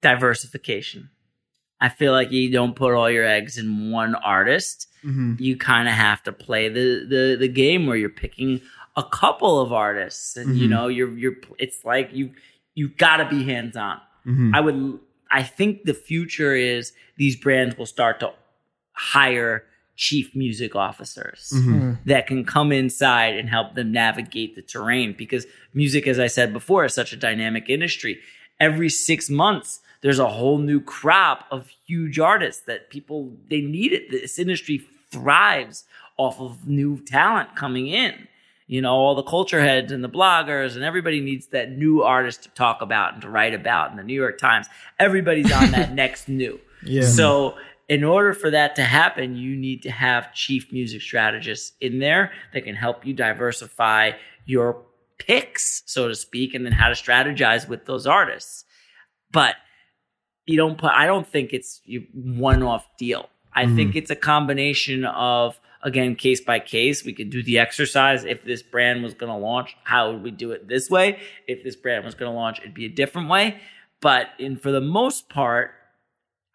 [0.03, 1.11] Diversification.
[1.81, 4.89] I feel like you don't put all your eggs in one artist.
[5.05, 5.35] Mm-hmm.
[5.39, 8.61] You kind of have to play the, the the game where you're picking
[8.97, 10.71] a couple of artists, and you Mhm.
[10.71, 11.37] know you're you're.
[11.59, 12.33] It's like you
[12.75, 13.99] you got to be hands on.
[14.27, 14.55] Mm-hmm.
[14.55, 14.99] I would.
[15.31, 18.33] I think the future is these brands will start to
[18.93, 19.65] hire
[19.97, 21.93] chief music officers Mm-hmm.
[22.07, 26.53] that can come inside and help them navigate the terrain because music as i said
[26.55, 28.19] before is such a dynamic industry
[28.59, 33.93] every six months there's a whole new crop of huge artists that people they need
[33.93, 34.81] it this industry
[35.11, 35.85] thrives
[36.17, 38.27] off of new talent coming in
[38.73, 42.45] you know all the culture heads and the bloggers and everybody needs that new artist
[42.45, 44.67] to talk about and to write about in the new york times
[44.99, 46.55] everybody's on that next new
[46.85, 47.03] Yeah.
[47.21, 47.57] so,
[47.89, 52.31] in order for that to happen, you need to have chief music strategists in there
[52.53, 54.13] that can help you diversify
[54.47, 54.69] your
[55.19, 58.65] picks, so to speak, and then how to strategize with those artists.
[59.33, 59.57] But
[60.47, 61.81] you don't put, I don't think it's
[62.15, 63.29] one off deal.
[63.53, 63.75] I Mhm.
[63.77, 67.05] think it's a combination of, again, case by case.
[67.05, 68.25] We could do the exercise.
[68.25, 71.21] If this brand was going to launch, how would we do it this way?
[71.47, 73.61] If this brand was going to launch, it'd be a different way.
[74.01, 75.73] But in for the most part,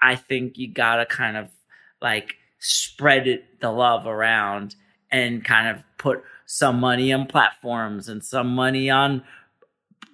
[0.02, 1.50] I think you gotta kind of
[2.02, 4.76] like spread it the love around
[5.12, 9.24] and kind of put some money on platforms and some money on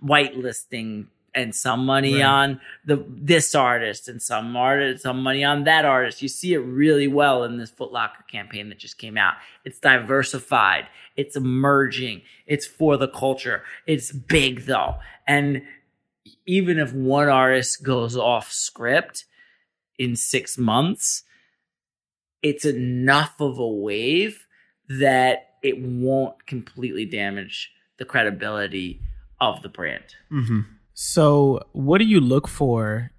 [0.04, 2.24] whitelisting and some money Right.
[2.24, 6.22] on the this artist and some artist some money on that artist.
[6.22, 9.36] You see it really well in this Foot Locker campaign that just came out.
[9.64, 13.64] It's diversified, it's emerging, it's for the culture.
[13.88, 14.96] It's big though.
[15.28, 15.64] And
[16.46, 19.26] even if one artist goes off script
[19.98, 21.24] in six months,
[22.42, 24.46] it's enough of a wave
[24.90, 29.00] that it won't completely damage the credibility
[29.40, 30.04] of the brand.
[30.32, 30.62] Mm-hmm.
[30.94, 33.12] So, what do you look for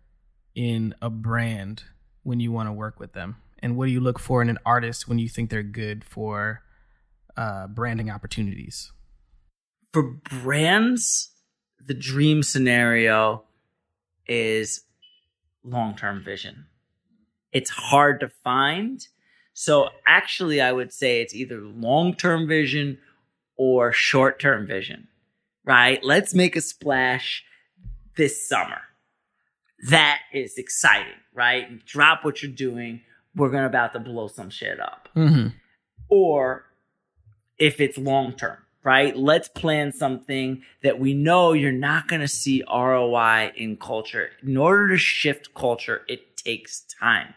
[0.54, 1.84] in a brand
[2.22, 3.36] when you want to work with them?
[3.60, 6.62] And what do you look for in an artist when you think they're good for
[7.36, 8.92] uh, branding opportunities?
[9.92, 11.30] For brands,
[11.84, 13.44] the dream scenario
[14.26, 14.82] is
[15.64, 16.66] long term vision.
[17.52, 19.06] It's hard to find.
[19.54, 22.98] So, actually, I would say it's either long term vision
[23.56, 25.08] or short term vision,
[25.64, 26.02] right?
[26.02, 27.44] Let's make a splash
[28.16, 28.80] this summer.
[29.88, 31.84] That is exciting, right?
[31.84, 33.00] Drop what you're doing.
[33.34, 35.48] We're going to about to blow some shit up Mm-hmm.
[36.08, 36.66] or
[37.58, 39.16] if it's long term, right?
[39.16, 44.30] Let's plan something that we know you're not going to see ROI in culture.
[44.42, 47.34] In order to shift culture, it takes time.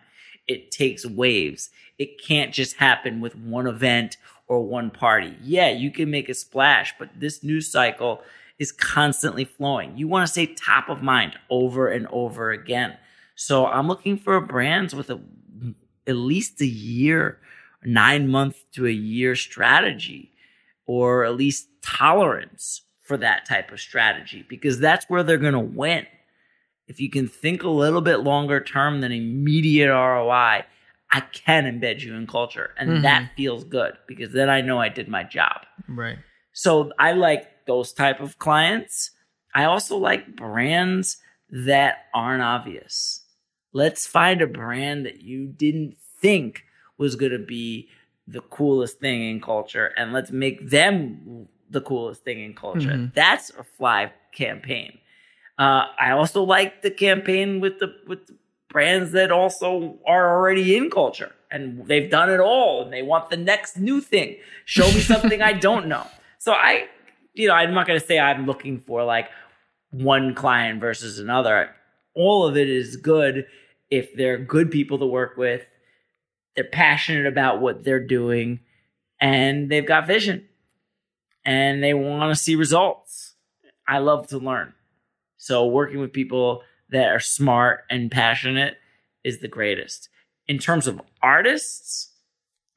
[0.47, 1.69] It takes waves.
[1.97, 4.17] It can't just happen with one event
[4.47, 5.35] or one party.
[5.41, 8.21] Yeah, you can make a splash, but this news cycle
[8.59, 9.97] is constantly flowing.
[9.97, 12.97] You want to stay top of mind over and over again.
[13.35, 15.19] So I'm looking for brands with a
[16.07, 17.39] at least a year,
[17.83, 20.31] nine month to a year strategy,
[20.85, 25.59] or at least tolerance for that type of strategy, because that's where they're going to
[25.59, 26.05] win.
[26.87, 30.65] If you can think a little bit longer term than immediate ROI,
[31.11, 32.71] I can embed you in culture.
[32.77, 33.01] And Mhm.
[33.03, 35.65] that feels good because then I know I did my job.
[35.87, 36.17] Right.
[36.51, 39.11] So I like those type of clients.
[39.53, 41.17] I also like brands
[41.49, 43.21] that aren't obvious.
[43.73, 46.63] Let's find a brand that you didn't think
[46.97, 47.89] was going to be
[48.27, 52.89] the coolest thing in culture and let's make them the coolest thing in culture.
[52.89, 53.13] Mhm.
[53.13, 54.97] That's a fly campaign.
[55.59, 58.35] Uh, I also like the campaign with the with the
[58.69, 63.29] brands that also are already in culture and they've done it all and they want
[63.29, 64.35] the next new thing.
[64.65, 66.05] Show me something I don't know.
[66.39, 66.87] So I,
[67.35, 69.29] you know, I'm not going to say I'm looking for like
[69.91, 71.69] one client versus another.
[72.15, 73.45] All of it is good
[73.91, 75.65] if they're good people to work with.
[76.55, 78.61] They're passionate about what they're doing
[79.19, 80.47] and they've got vision
[81.43, 83.35] and they want to see results.
[83.87, 84.73] I love to learn.
[85.37, 88.77] So working with people that are smart and passionate
[89.23, 90.09] is the greatest.
[90.47, 92.13] In terms of artists,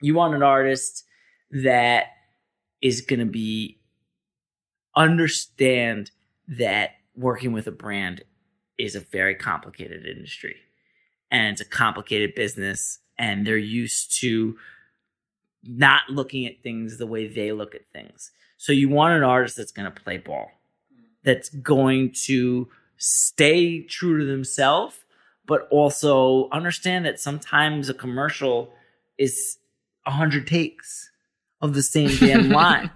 [0.00, 1.04] you want an artist
[1.50, 2.06] that
[2.82, 3.78] is going to be
[4.98, 6.10] understand
[6.48, 8.22] that working with a brand
[8.78, 10.56] is a very complicated industry
[11.30, 14.56] and it's a complicated business and they're used to
[15.64, 18.30] not looking at things the way they look at things.
[18.56, 20.50] So you want an artist that's going to play ball,
[21.22, 24.96] that's going to stay true to themselves,
[25.46, 28.72] but also understand that sometimes a commercial
[29.16, 29.58] is
[30.06, 31.10] a hundred takes
[31.60, 32.90] of the same damn line.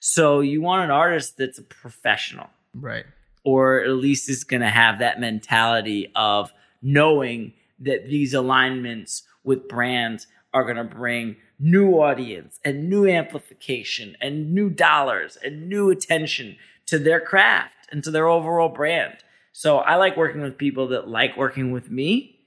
[0.00, 3.04] So you want an artist that's a professional, Right.
[3.44, 9.68] or at least is going to have that mentality of knowing that these alignments with
[9.68, 15.90] brands are going to bring new audience and new amplification and new dollars and new
[15.90, 19.18] attention to their craft and to their overall brand.
[19.52, 22.38] So I like working with people that like working with me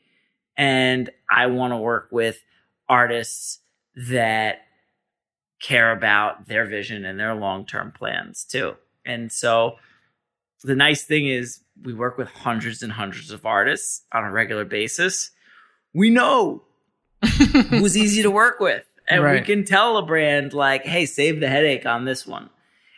[0.58, 2.44] and I want to work with
[2.90, 3.60] artists
[4.10, 4.63] that
[5.64, 8.76] care about their vision and their long-term plans too.
[9.06, 9.78] And so
[10.64, 14.66] the nice thing is we work with hundreds and hundreds of artists on a regular
[14.66, 15.32] basis.
[15.94, 16.64] We know
[17.70, 18.84] who's easy to work with.
[19.08, 22.50] And we can tell a brand like, hey, save the headache on this one.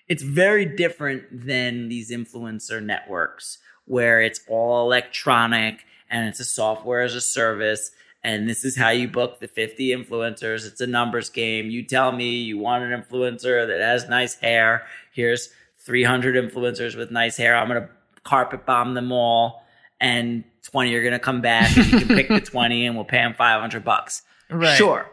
[0.08, 7.02] It's very different than these influencer networks where it's all electronic and it's a software
[7.02, 7.92] as a service.
[8.26, 10.66] And this is how you book the 50 influencers.
[10.66, 11.70] It's a numbers game.
[11.70, 14.88] You tell me you want an influencer that has nice hair.
[15.14, 15.52] Here's
[15.82, 17.56] 300 influencers with nice hair.
[17.56, 17.90] I'm going to
[18.24, 19.64] carpet bomb them all.
[20.02, 23.06] And 20 are going to come back and you can pick the 20 and we'll
[23.06, 24.24] pay them 500 bucks.
[24.50, 24.76] Right.
[24.76, 25.08] Sure.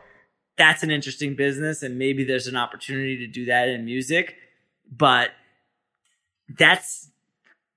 [0.57, 4.37] That's an interesting business and maybe there's an opportunity to do that in music,
[4.91, 5.33] but
[6.49, 7.11] that's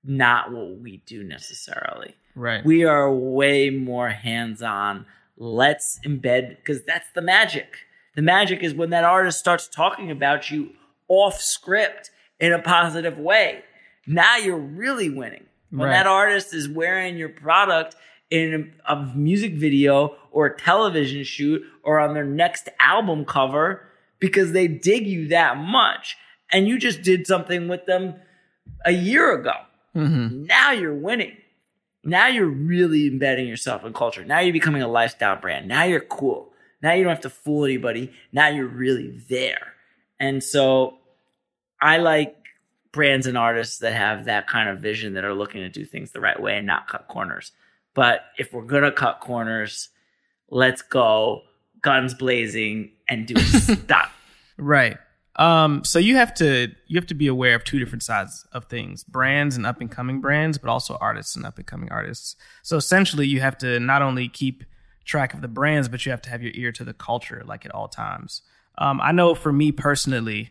[0.02, 2.14] not what we do necessarily.
[2.34, 2.64] Right.
[2.64, 5.04] We are way more hands-on.
[5.36, 7.68] Let's embed because that's the magic.
[8.14, 10.70] The magic is when that artist starts talking about you
[11.08, 12.10] off script
[12.40, 13.62] in a positive way.
[14.06, 15.44] Now you're really winning.
[15.70, 15.96] When Right.
[15.96, 17.96] that artist is wearing your product
[18.30, 23.82] in a, music video or a television shoot or on their next album cover
[24.18, 26.16] because they dig you that much
[26.50, 28.14] and you just did something with them
[28.84, 29.52] a year ago.
[29.94, 30.44] mm-hmm.
[30.46, 31.36] Now you're winning.
[32.06, 34.24] Now you're really embedding yourself in culture.
[34.24, 35.66] Now you're becoming a lifestyle brand.
[35.66, 36.52] Now you're cool.
[36.80, 38.12] Now you don't have to fool anybody.
[38.32, 39.74] Now you're really there.
[40.20, 40.98] And so
[41.80, 42.36] I like
[42.92, 46.12] brands and artists that have that kind of vision that are looking to do things
[46.12, 47.52] the right way and not cut corners.
[47.92, 49.88] But if we're going to cut corners,
[50.48, 51.42] let's go
[51.82, 54.12] guns blazing and do stuff.
[54.56, 54.96] Right.
[55.38, 58.66] Um, so you have to you have to be aware of two different sides of
[58.66, 62.36] things: brands and up and coming brands, but also artists and up and coming artists.
[62.62, 64.64] So essentially, you have to not only keep
[65.04, 67.64] track of the brands, but you have to have your ear to the culture, like
[67.64, 68.42] at all times.
[68.78, 70.50] Um, I know for me personally,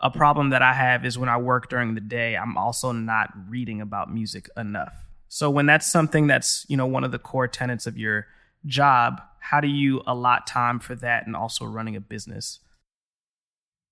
[0.00, 3.30] a problem that I have is when I work during the day, I'm also not
[3.48, 4.94] reading about music enough.
[5.28, 8.26] So when that's something that's you know one of the core tenets of your
[8.66, 12.60] job, how do you allot time for that and also running a business?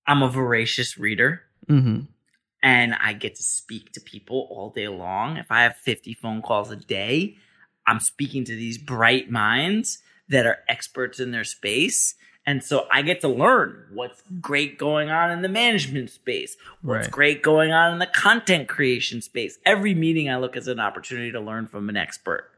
[0.09, 1.43] I'm a voracious reader.
[1.69, 2.01] Mm-hmm.
[2.63, 5.37] and I get to speak to people all day long.
[5.37, 7.37] If I have 50 phone calls a day,
[7.87, 9.99] I'm speaking to these bright minds
[10.31, 12.15] that are experts in their space.
[12.47, 17.07] And so I get to learn what's great going on in the management space, what's
[17.09, 17.11] Right.
[17.13, 19.59] great going on in the content creation space.
[19.67, 22.51] Every meeting I look as an opportunity to learn from an expert.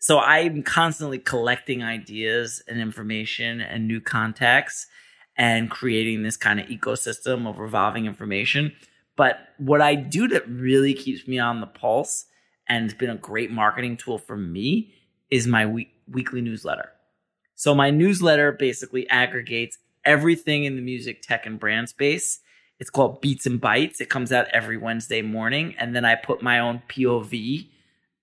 [0.00, 4.88] So I'm constantly collecting ideas and information and new contacts
[5.36, 8.72] and creating this kind of ecosystem of revolving information.
[9.16, 12.26] But what I do that really keeps me on the pulse
[12.68, 14.94] and has been a great marketing tool for me
[15.30, 16.90] is my week- weekly newsletter.
[17.54, 22.40] So my newsletter basically aggregates everything in the music, tech, and brand space.
[22.78, 24.00] It's called Beats and Bytes.
[24.00, 27.68] It comes out every Wednesday morning, and then I put my own POV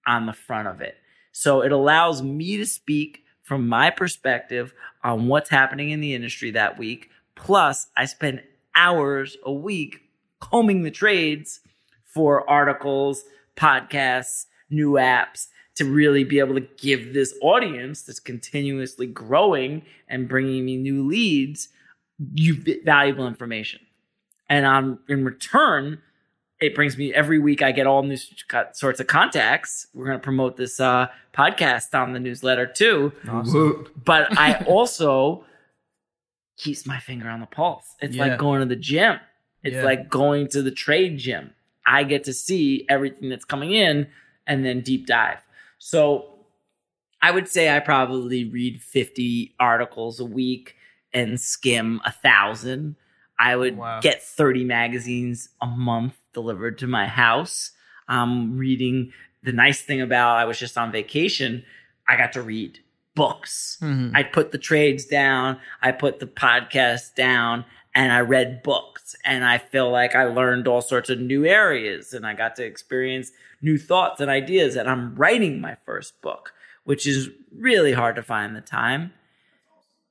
[0.05, 0.95] on the front of it.
[1.31, 4.73] So it allows me to speak from my perspective
[5.03, 7.09] on what's happening in the industry that week.
[7.35, 8.41] Plus, I spend
[8.75, 10.01] hours a week
[10.39, 11.59] combing the trades
[12.05, 13.23] for articles,
[13.55, 20.27] podcasts, new apps to really be able to give this audience that's continuously growing and
[20.27, 21.69] bringing me new leads
[22.19, 23.79] valuable information.
[24.49, 26.01] And on in return,
[26.63, 27.61] it brings me every week.
[27.61, 28.15] I get all new
[28.71, 29.87] sorts of contacts.
[29.93, 33.11] We're going to promote this uh, podcast on the newsletter too
[34.05, 35.45] but I also
[36.57, 37.95] keeps my finger on the pulse.
[38.01, 38.27] It's Yeah.
[38.27, 39.19] like going to the gym.
[39.63, 39.83] It's Yeah.
[39.83, 41.51] like going to the trade gym.
[41.85, 44.07] I get to see everything that's coming in
[44.47, 45.39] and then deep dive.
[45.79, 46.29] So
[47.21, 50.75] I would say I probably read 50 articles a week
[51.13, 52.95] and skim a thousand.
[53.39, 53.99] I would Wow.
[54.01, 57.71] get 30 magazines a month delivered to my house.
[58.07, 59.13] Um, reading
[59.43, 61.63] the nice thing about I was just on vacation,
[62.07, 62.79] I got to read
[63.15, 63.77] books.
[63.81, 64.11] Mhm.
[64.15, 67.65] I put the trades down, I put the podcast down,
[67.95, 69.15] and I read books.
[69.23, 72.63] And I feel like I learned all sorts of new areas and I got to
[72.65, 73.31] experience
[73.61, 74.75] new thoughts and ideas.
[74.75, 76.53] And I'm writing my first book,
[76.85, 79.13] which is really hard to find the time,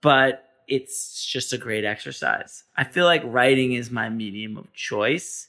[0.00, 2.64] but it's just a great exercise.
[2.76, 5.48] I feel like writing is my medium of choice.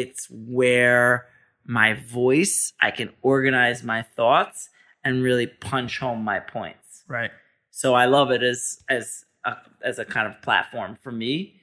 [0.00, 1.26] It's where
[1.64, 4.68] my voice, I can organize my thoughts
[5.04, 7.04] and really punch home my points.
[7.08, 7.30] Right.
[7.70, 11.60] So I love it as as a, as a kind of platform for me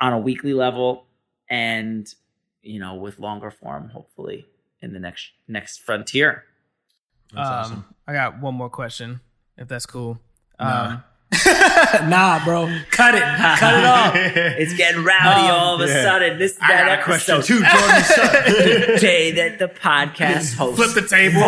[0.00, 1.06] on a weekly level,
[1.48, 2.06] and
[2.62, 4.46] you know, with longer form, hopefully
[4.80, 6.44] in the next next frontier.
[7.32, 7.84] That's um, awesome.
[8.06, 9.20] I got one more question,
[9.56, 10.18] if that's cool.
[10.58, 10.86] Nah.
[10.86, 11.04] Um,
[12.08, 12.66] nah, bro.
[12.90, 13.22] Cut it.
[13.58, 14.14] Cut it off.
[14.64, 16.02] It's getting rowdy Um, all of a yeah.
[16.02, 16.38] sudden.
[16.38, 18.02] This I that got a question episode, too, Jordan.
[18.04, 18.32] Suck.
[18.46, 21.40] the day that the podcast host Flip the table.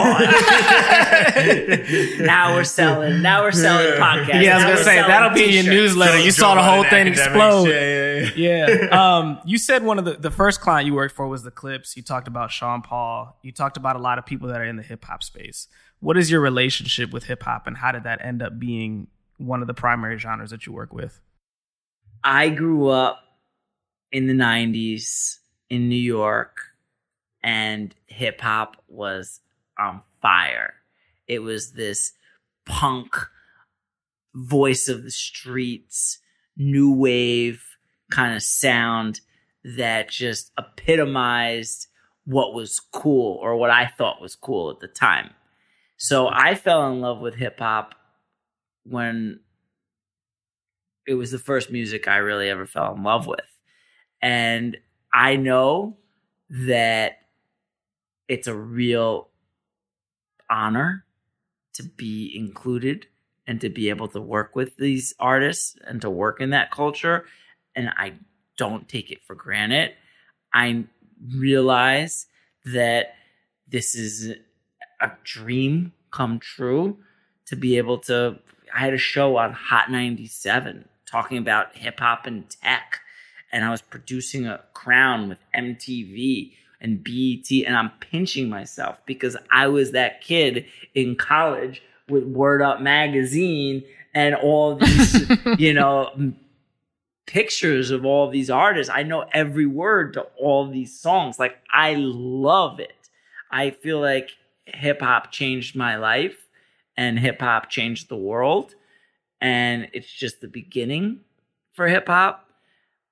[2.27, 3.23] now we're selling.
[3.23, 4.43] Now we're selling podcasts.
[4.43, 5.77] Yeah, I was Now gonna say that'll be in your t-shirts.
[5.95, 6.19] newsletter.
[6.19, 7.21] You Joe saw the whole thing academics.
[7.21, 7.69] explode.
[7.69, 8.87] Yeah, yeah, yeah.
[8.91, 9.17] yeah.
[9.17, 11.97] Um, you said one of the the first client you worked for was the Clipse.
[11.97, 13.39] You talked about Sean Paul.
[13.43, 15.69] You talked about a lot of people that are in the hip hop space.
[16.01, 19.09] What is your relationship with hip hop, and how did that end up being
[19.39, 21.21] one of the primary genres that you work with?
[22.23, 23.21] I grew up
[24.13, 25.39] in the 90s
[25.71, 26.59] in New York
[27.43, 29.41] and hip hop was
[29.79, 30.75] on fire.
[31.29, 32.13] It was this
[32.65, 33.15] punk
[34.35, 36.19] voice of the streets,
[36.57, 37.63] new wave
[38.11, 39.21] kind of sound
[39.65, 41.89] that just epitomized
[42.25, 45.31] what was cool or what I thought was cool at the time.
[45.97, 47.95] So I fell in love with hip hop
[48.89, 49.41] when
[51.07, 53.41] it was the first music I really ever fell in love with.
[54.21, 54.77] And
[55.13, 55.97] I know
[56.51, 57.19] that
[58.29, 59.29] it's a real
[60.51, 61.05] honor
[61.75, 63.07] to be included
[63.47, 67.25] and to be able to work with these artists and to work in that culture.
[67.75, 68.15] And I
[68.57, 69.93] don't take it for granted.
[70.53, 70.85] I
[71.35, 72.27] realize
[72.65, 73.15] that
[73.69, 74.35] this is
[75.01, 76.99] a dream come true
[77.47, 78.39] to be able to.
[78.75, 83.01] I had a show on Hot 97 talking about hip hop and tech,
[83.53, 89.37] and I was producing a crown with MTV and BET, and I'm pinching myself because
[89.51, 96.33] I was that kid in college with Word Up magazine and all these, you know,
[97.27, 98.93] pictures of all these artists.
[98.93, 101.39] I know every word to all these songs.
[101.39, 102.93] Like I love it.
[103.51, 104.31] I feel like
[104.65, 106.46] hip hop changed my life
[106.97, 108.75] and hip hop changed the world.
[109.41, 111.21] And it's just the beginning
[111.75, 112.49] for hip hop.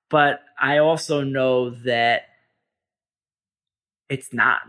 [0.09, 2.23] But I also know that
[4.09, 4.61] it's not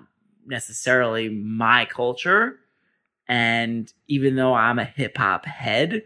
[0.47, 2.59] necessarily my culture.
[3.29, 6.03] And even though I'm a hip hop head,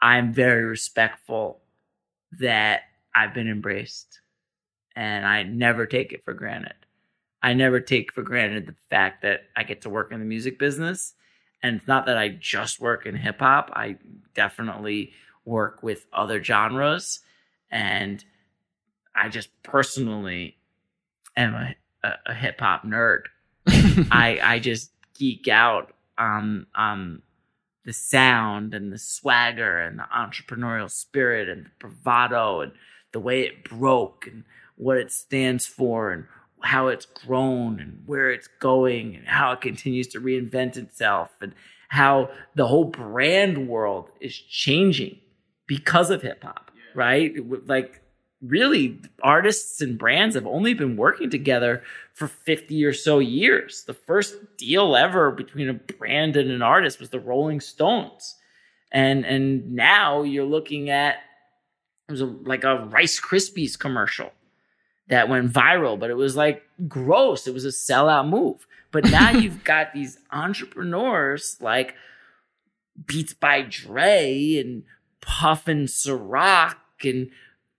[0.00, 1.60] I'm very respectful
[2.38, 2.82] that
[3.14, 4.20] I've been embraced.
[4.94, 6.74] And I never take it for granted.
[7.42, 10.58] I never take for granted the fact that I get to work in the music
[10.58, 11.14] business.
[11.62, 13.96] And it's not that I just work in hip hop, I
[14.34, 15.12] definitely
[15.44, 17.20] work with other genres.
[17.70, 18.24] And
[19.14, 20.56] I just personally
[21.36, 23.22] am a, a, a hip hop nerd.
[23.66, 27.22] I I just geek out on on
[27.84, 32.72] the sound and the swagger and the entrepreneurial spirit and the bravado and
[33.12, 34.44] the way it broke and
[34.76, 36.24] what it stands for and
[36.62, 41.54] how it's grown and where it's going and how it continues to reinvent itself and
[41.88, 45.18] how the whole brand world is changing
[45.66, 47.34] because of hip hop, right?
[47.66, 48.02] Like
[48.42, 51.82] really artists and brands have only been working together
[52.12, 53.84] for 50 or so years.
[53.86, 58.36] The first deal ever between a brand and an artist was the Rolling Stones.
[58.92, 61.16] And and now you're looking at
[62.08, 64.30] it was a, like a Rice Krispies commercial
[65.08, 67.46] that went viral, but it was like gross.
[67.46, 68.66] It was a sellout move.
[68.90, 71.94] But now you've got these entrepreneurs like
[73.06, 74.84] Beats by Dre and
[75.20, 77.30] Puff and Ciroc and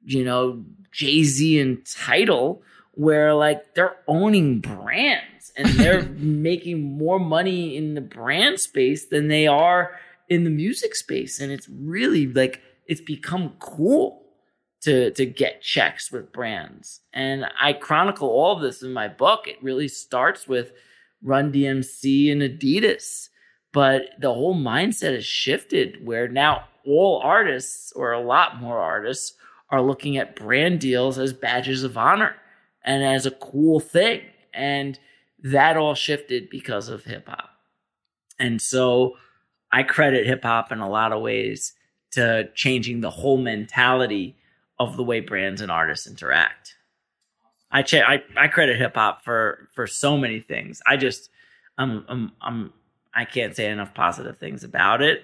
[0.04, 2.62] you know Jay Z and Tidal,
[2.92, 9.28] where like they're owning brands and they're making more money in the brand space than
[9.28, 9.98] they are
[10.30, 14.27] in the music space, and it's really like it's become cool
[14.82, 17.02] to to get checks with brands.
[17.14, 19.48] And I chronicle all of this in my book.
[19.48, 20.72] It really starts with
[21.22, 23.30] Run DMC and Adidas.
[23.74, 29.34] But the whole mindset has shifted where now all artists, or a lot more artists,
[29.70, 32.36] are looking at brand deals as badges of honor
[32.84, 34.22] and as a cool thing.
[34.54, 34.98] And
[35.44, 37.50] that all shifted because of hip hop.
[38.40, 39.18] And so
[39.72, 41.74] I credit hip hop in a lot of ways
[42.12, 44.38] to changing the whole mentality
[44.80, 46.76] of the way brands and artists interact.
[47.72, 50.82] I I, I credit hip hop for for so many things.
[50.86, 51.30] I just
[51.78, 52.74] I'm, I'm I'm
[53.14, 55.24] I can't say enough positive things about it.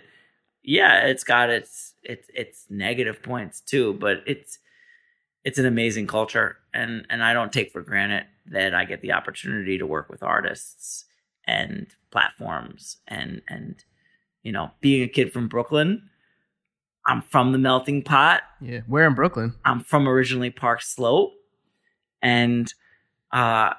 [0.63, 4.59] Yeah, it's got its its its negative points too, but it's
[5.43, 9.13] it's an amazing culture and and I don't take for granted that I get the
[9.13, 11.05] opportunity to work with artists
[11.45, 13.83] and platforms and and
[14.43, 16.09] you know, being a kid from Brooklyn,
[17.05, 18.43] I'm from the melting pot.
[18.61, 19.55] Yeah, we're in Brooklyn.
[19.65, 21.33] I'm from originally Park Slope
[22.21, 22.73] and
[23.31, 23.73] uh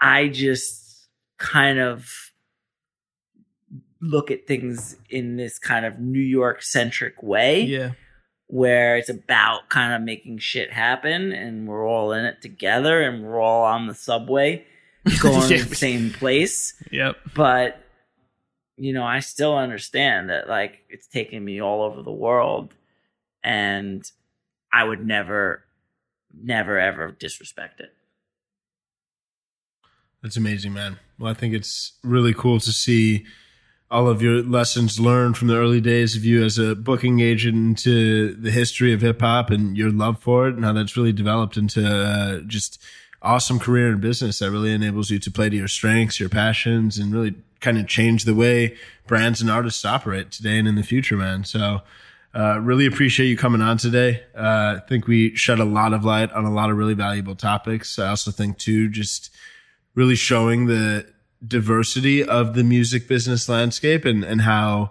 [0.00, 1.08] I just
[1.38, 2.08] kind of
[4.00, 7.92] look at things in this kind of New York centric way Yeah.
[8.48, 13.24] where it's about kind of making shit happen and we're all in it together and
[13.24, 14.64] we're all on the subway
[15.20, 15.58] going Yeah.
[15.58, 16.74] to the same place.
[16.90, 17.16] Yep.
[17.34, 17.80] But,
[18.76, 22.74] you know, I still understand that like it's taken me all over the world
[23.42, 24.08] and
[24.72, 25.64] I would never,
[26.36, 27.92] never, ever disrespect it.
[30.22, 30.98] That's amazing, man.
[31.18, 33.26] Well, I think it's really cool to see
[33.90, 37.54] all of your lessons learned from the early days of you as a booking agent
[37.54, 41.12] into the history of hip hop and your love for it and how that's really
[41.12, 42.82] developed into uh, just
[43.22, 46.98] awesome career in business that really enables you to play to your strengths, your passions,
[46.98, 47.34] and really
[47.64, 51.44] kind of change the way brands and artists operate today and in the future, man.
[51.44, 51.80] So,
[52.34, 54.22] uh, really appreciate you coming on today.
[54.36, 57.36] Uh, I think we shed a lot of light on a lot of really valuable
[57.36, 57.98] topics.
[57.98, 59.30] I also think too, just
[59.94, 61.06] really showing the
[61.46, 64.90] diversity of the music business landscape and, and how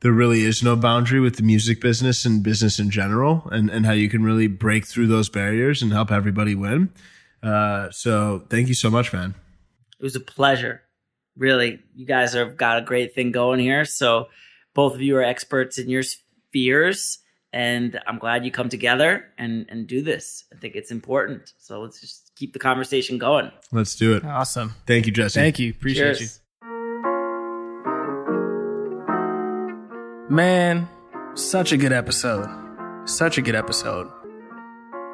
[0.00, 3.86] there really is no boundary with the music business and business in general and, and
[3.86, 6.90] how you can really break through those barriers and help everybody win.
[7.42, 9.34] Uh, so thank you so much, man.
[9.98, 10.82] It was a pleasure.
[11.40, 13.86] Really, you guys have got a great thing going here.
[13.86, 14.28] So,
[14.74, 17.18] both of you are experts in your spheres,
[17.50, 20.44] and I'm glad you come together and and do this.
[20.54, 21.52] I think it's important.
[21.58, 23.50] So let's just keep the conversation going.
[23.72, 24.24] Let's do it.
[24.24, 24.74] Awesome.
[24.86, 25.40] Thank you, Jesse.
[25.40, 25.70] Thank you.
[25.70, 26.20] Appreciate Cheers.
[26.20, 26.66] you.
[30.28, 30.88] Man,
[31.34, 32.48] such a good episode.
[33.06, 34.08] Such a good episode.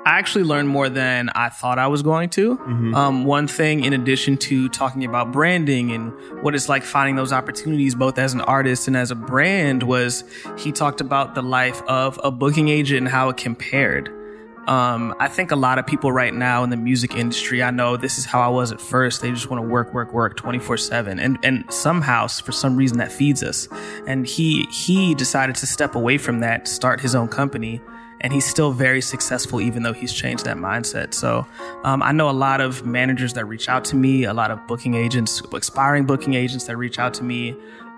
[0.07, 2.53] I actually learned more than I thought I was going to.
[2.95, 6.13] Um, one thing, in addition to talking about branding and
[6.45, 10.23] what it's like finding those opportunities, both as an artist and as a brand, was
[10.57, 14.09] he talked about the life of a booking agent and how it compared.
[14.69, 17.97] Um, I think a lot of people right now in the music industry, I know
[17.97, 19.23] this is how I was at first.
[19.23, 21.19] They just want to work, work, work 24 seven.
[21.19, 23.69] And, and somehow, for some reason that feeds us.
[24.07, 27.81] And he, he decided to step away from that, start his own company.
[28.27, 31.15] And he's still very successful, even though he's changed that mindset.
[31.15, 31.47] So,
[31.85, 34.67] um, I know a lot of managers that reach out to me, a lot of
[34.67, 37.55] booking agents, aspiring booking agents that reach out to me.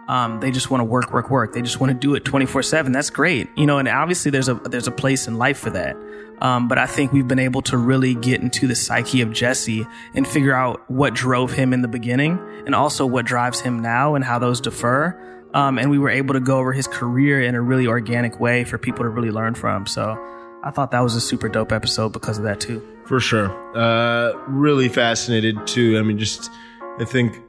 [0.06, 1.54] Um, they just want to work, work, work.
[1.54, 2.92] They just want to do it 24 seven.
[2.92, 3.48] That's great.
[3.56, 5.96] You know, and obviously there's a, there's a place in life for that.
[6.42, 9.86] Um, but I think we've been able to really get into the psyche of Jesse
[10.12, 14.14] and figure out what drove him in the beginning and also what drives him now
[14.14, 15.18] and how those differ.
[15.54, 18.64] Um, and we were able to go over his career in a really organic way
[18.64, 19.86] for people to really learn from.
[19.86, 20.16] So
[20.62, 22.86] I thought that was a super dope episode because of that too.
[23.06, 23.48] For sure.
[23.76, 25.98] Uh, really fascinated too.
[25.98, 26.50] I mean, just,
[26.98, 27.40] I think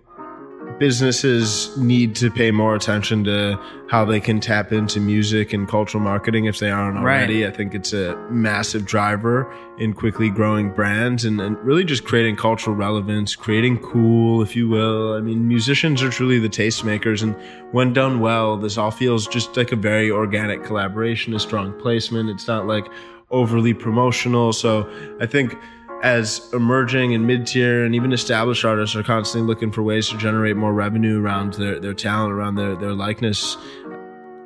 [0.78, 3.60] businesses need to pay more attention to
[3.90, 7.02] how they can tap into music and cultural marketing if they aren't Right.
[7.22, 7.46] already.
[7.46, 12.36] I think it's a massive driver in quickly growing brands and, and really just creating
[12.36, 15.14] cultural relevance, creating cool, if you will.
[15.16, 17.36] I mean, musicians are truly the tastemakers, and
[17.72, 22.30] when done well, this all feels just like a very organic collaboration, a strong placement.
[22.30, 22.88] It's not like
[23.32, 24.54] overly promotional.
[24.54, 24.90] So
[25.20, 25.56] I think
[26.02, 30.56] as emerging and mid-tier and even established artists are constantly looking for ways to generate
[30.56, 33.58] more revenue around their, their talent, around their, their likeness,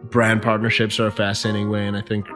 [0.04, 1.86] brand partnerships are a fascinating way.
[1.86, 2.28] And I think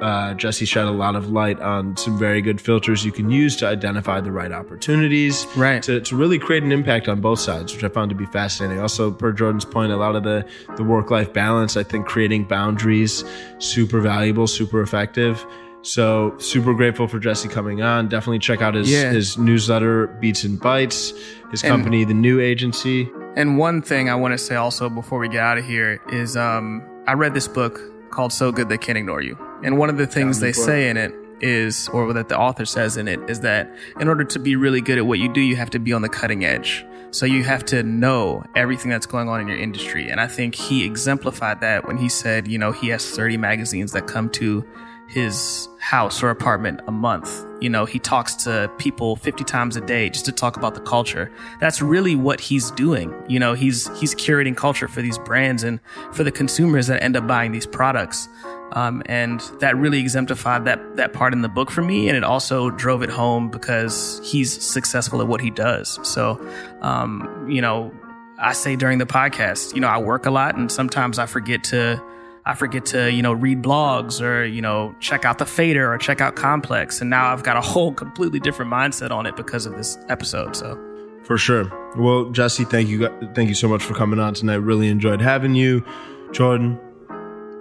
[0.00, 3.56] uh, Jesse shed a lot of light on some very good filters you can use
[3.56, 5.82] to identify the right opportunities, Right.
[5.84, 8.80] To, to really create an impact on both sides, which I found to be fascinating.
[8.80, 10.44] Also, per Jordan's point, a lot of the
[10.76, 13.22] the work life balance, I think creating boundaries,
[13.58, 15.46] super valuable, super effective.
[15.82, 18.08] So super grateful for Jesse coming on.
[18.08, 19.10] Definitely check out his Yeah.
[19.12, 21.12] his newsletter, Beats and Bytes,
[21.50, 23.10] his And- company, the NUE Agency.
[23.36, 26.36] And one thing I want to say also before we get out of here is
[26.36, 27.80] um, I read this book
[28.10, 29.36] called So Good They Can't Ignore You.
[29.64, 30.66] And one of the things they the book.
[30.66, 33.68] say in it is, or that the author says in it, is that
[33.98, 36.02] in order to be really good at what you do, you have to be on
[36.02, 36.84] the cutting edge.
[37.10, 40.08] So you have to know everything that's going on in your industry.
[40.08, 43.92] And I think he exemplified that when he said, you know, he has 30 magazines
[43.92, 44.64] that come to
[45.12, 47.44] his house or apartment a month.
[47.60, 50.80] You know, he talks to people 50 times a day just to talk about the
[50.80, 51.30] culture.
[51.60, 53.14] That's really what he's doing.
[53.28, 55.80] You know, he's he's curating culture for these brands and
[56.12, 58.26] for the consumers that end up buying these products.
[58.72, 62.24] Um, and that really exemplified that that part in the book for me, and it
[62.24, 65.98] also drove it home because he's successful at what he does.
[66.08, 66.40] So,
[66.80, 67.92] um, you know,
[68.38, 71.62] I say during the podcast, you know, I work a lot, and sometimes I forget
[71.64, 72.02] to
[72.44, 75.98] I forget to, you know, read blogs or, you know, check out the fader or
[75.98, 77.00] check out complex.
[77.00, 80.56] And now I've got a whole completely different mindset on it because of this episode.
[80.56, 80.76] So
[81.24, 81.70] For sure.
[81.96, 84.56] Well, Jesse, thank you thank you so much for coming on tonight.
[84.56, 85.84] Really enjoyed having you.
[86.32, 86.80] Jordan,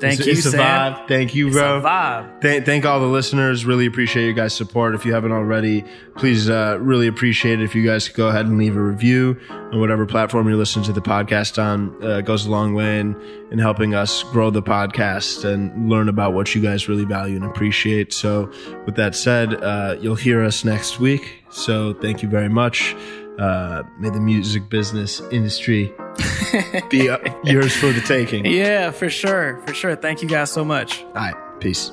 [0.02, 0.94] thank it's, you, it's Sam.
[0.94, 1.08] vibe.
[1.08, 1.82] Thank you, It's a bro.
[1.82, 2.42] vibe.
[2.42, 3.66] Thank, thank all the listeners.
[3.66, 4.96] Really appreciate you guys' support.
[4.96, 5.86] If you haven't already,
[6.18, 9.38] please uh, really appreciate it if you guys could go ahead and leave a review
[9.50, 12.04] on whatever platform you're listening to the podcast on.
[12.04, 13.16] Uh, goes a long way in,
[13.52, 17.46] in helping us grow the podcast and learn about what you guys really value and
[17.46, 18.12] appreciate.
[18.14, 18.52] So,
[18.86, 21.44] with that said, uh, you'll hear us next week.
[21.52, 22.96] So, thank you very much.
[23.42, 25.92] Uh, may the music business industry
[26.90, 27.10] be
[27.44, 28.46] yours for the taking.
[28.46, 29.60] Yeah, for sure.
[29.66, 29.96] For sure.
[29.96, 31.02] Thank you guys so much.
[31.04, 31.60] All right.
[31.60, 31.90] Peace.